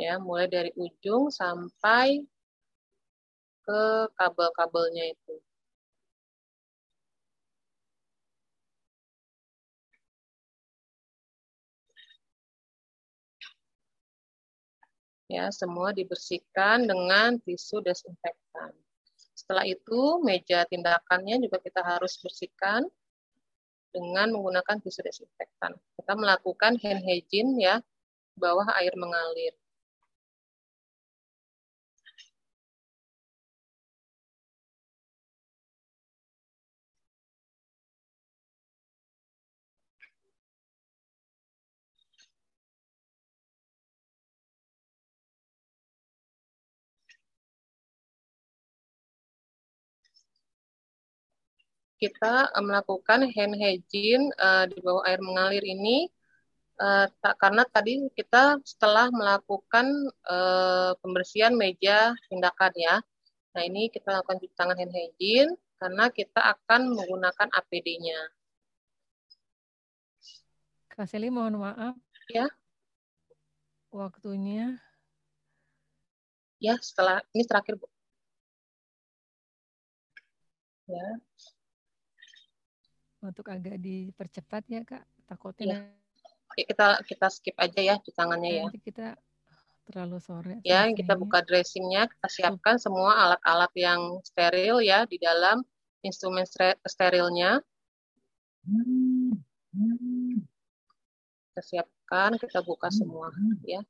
[0.00, 2.24] Ya, mulai dari ujung sampai
[3.68, 3.82] ke
[4.16, 5.36] kabel-kabelnya itu.
[15.28, 18.72] Ya, semua dibersihkan dengan tisu desinfektan.
[19.36, 22.88] Setelah itu, meja tindakannya juga kita harus bersihkan
[23.92, 25.76] dengan menggunakan tisu desinfektan.
[26.00, 27.74] Kita melakukan hand hygiene ya,
[28.34, 29.52] bawah air mengalir.
[52.02, 56.10] Kita uh, melakukan hand hygiene uh, di bawah air mengalir ini
[56.82, 59.86] uh, tak, karena tadi kita setelah melakukan
[60.26, 62.98] uh, pembersihan meja tindakan ya.
[63.54, 68.18] Nah ini kita lakukan cuci tangan hand hygiene karena kita akan menggunakan APD-nya.
[70.90, 71.94] Kak Seli mohon maaf.
[72.34, 72.50] Ya.
[73.94, 74.82] Waktunya.
[76.58, 77.86] Ya setelah ini terakhir Bu.
[80.90, 81.22] Ya
[83.22, 85.04] untuk agak dipercepat ya kak?
[85.24, 85.88] Takutnya
[86.58, 86.64] ya.
[86.66, 88.64] kita kita skip aja ya di tangannya ya.
[88.68, 89.16] Nanti kita
[89.82, 92.10] terlalu sore ya kita buka dressingnya.
[92.10, 92.90] Kita siapkan Tuh.
[92.90, 95.62] semua alat-alat yang steril ya di dalam
[96.02, 96.44] instrumen
[96.84, 97.62] sterilnya.
[101.52, 103.30] Kita siapkan kita buka semua
[103.62, 103.82] ya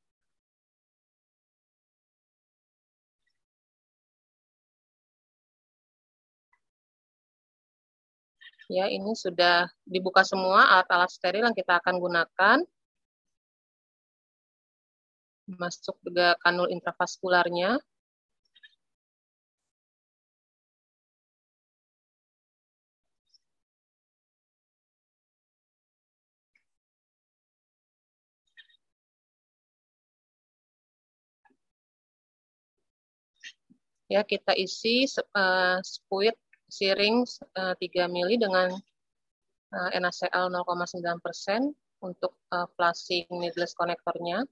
[8.71, 12.59] Ya, ini sudah dibuka semua alat-alat steril yang kita akan gunakan.
[15.59, 17.83] Masuk juga kanul intravaskularnya.
[34.13, 36.37] Ya, kita isi uh, spuit
[36.73, 37.29] siring
[37.61, 38.73] uh, 3 mili dengan
[39.77, 44.49] uh, NaCl 0,9 persen untuk uh, flushing needless konektornya.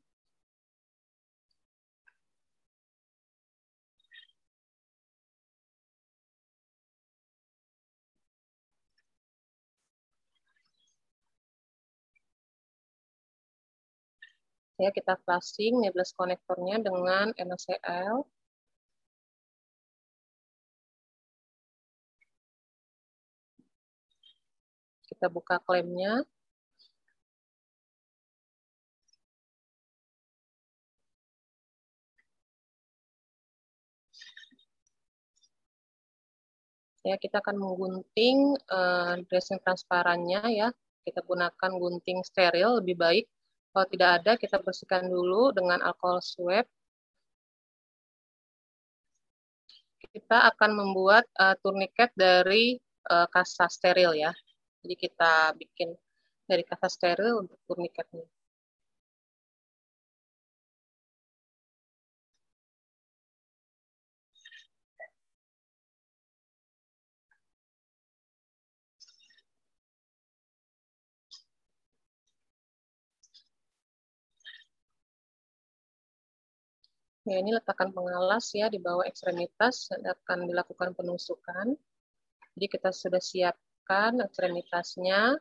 [14.81, 18.25] Ya, kita flushing needless konektornya dengan NaCl
[25.21, 26.25] kita buka klaimnya.
[37.05, 40.69] Ya, kita akan menggunting uh, dressing transparannya ya.
[41.05, 43.25] Kita gunakan gunting steril lebih baik
[43.77, 46.65] Kalau tidak ada, kita bersihkan dulu dengan alkohol swab.
[50.01, 52.81] Kita akan membuat uh, turniket dari
[53.13, 54.33] uh, kasa steril ya.
[54.83, 55.89] Jadi kita bikin
[56.49, 58.27] dari kasa steril untuk turniketnya.
[77.29, 81.79] Ya, ini letakkan pengalas ya di bawah ekstremitas akan dilakukan penusukan.
[82.57, 83.23] Jadi kita sudah
[83.91, 85.35] siapkan ekstremitasnya,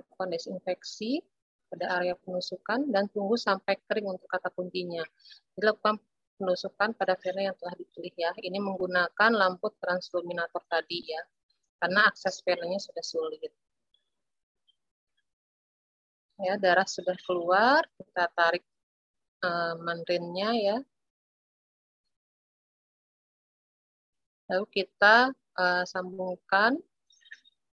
[0.00, 1.20] lakukan desinfeksi
[1.68, 5.04] pada area penusukan dan tunggu sampai kering untuk kata kuncinya.
[5.52, 6.00] Jadi lakukan
[6.40, 8.32] penusukan pada vena yang telah dipilih ya.
[8.40, 11.20] Ini menggunakan lampu transluminator tadi ya,
[11.84, 13.52] karena akses venanya sudah sulit.
[16.40, 18.64] Ya, darah sudah keluar, kita tarik
[19.44, 20.76] uh, mandarinnya ya.
[24.48, 26.78] Lalu kita uh, sambungkan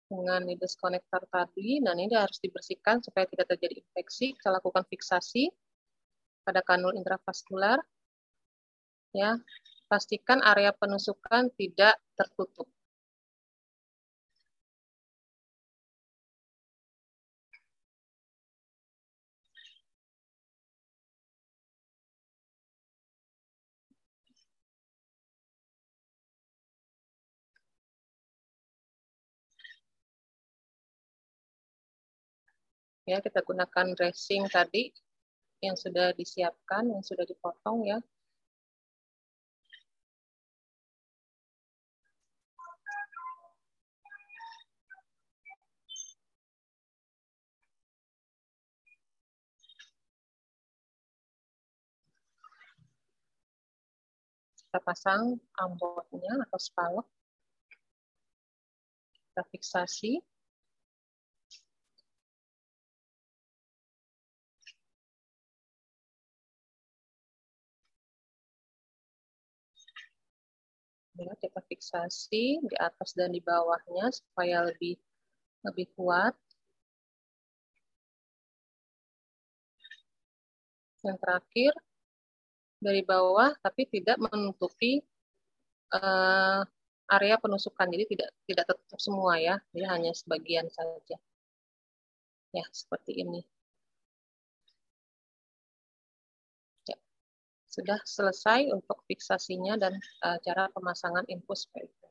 [0.07, 4.33] dengan nidus konektor tadi, dan ini harus dibersihkan supaya tidak terjadi infeksi.
[4.37, 5.49] Kita lakukan fiksasi
[6.45, 7.81] pada kanul intravaskular.
[9.13, 9.37] Ya,
[9.85, 12.65] pastikan area penusukan tidak tertutup.
[33.03, 34.87] Ya kita gunakan dressing tadi
[35.59, 37.99] yang sudah disiapkan yang sudah dipotong ya.
[54.73, 57.05] Kita pasang ambotnya atau spalok
[59.33, 60.32] kita fiksasi
[71.17, 74.97] ya kita fiksasi di atas dan di bawahnya supaya lebih
[75.65, 76.33] lebih kuat.
[81.03, 81.73] Yang terakhir
[82.79, 85.03] dari bawah tapi tidak menutupi
[85.95, 86.63] uh,
[87.11, 87.87] area penusukan.
[87.91, 89.55] Jadi tidak tidak tertutup semua ya.
[89.75, 91.17] Jadi hanya sebagian saja.
[92.53, 93.41] Ya seperti ini
[97.73, 102.03] sudah selesai untuk fiksasinya dan uh, cara pemasangan infus perifer.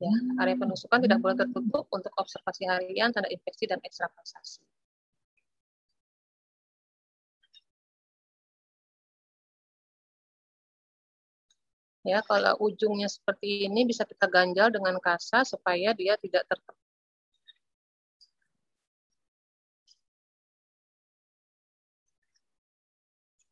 [0.00, 0.08] Ya,
[0.40, 4.64] area penusukan tidak boleh tertutup untuk observasi harian, tanda infeksi, dan ekstravasasi.
[12.00, 16.80] Ya, kalau ujungnya seperti ini bisa kita ganjal dengan kasa supaya dia tidak tertekan.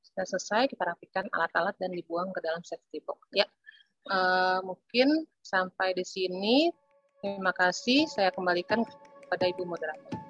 [0.01, 3.21] Sudah selesai, kita rapikan alat-alat dan dibuang ke dalam safety box.
[3.37, 3.47] Ya,
[4.09, 6.73] uh, mungkin sampai di sini.
[7.21, 8.09] Terima kasih.
[8.09, 8.83] Saya kembalikan
[9.27, 10.28] kepada Ibu Moderator.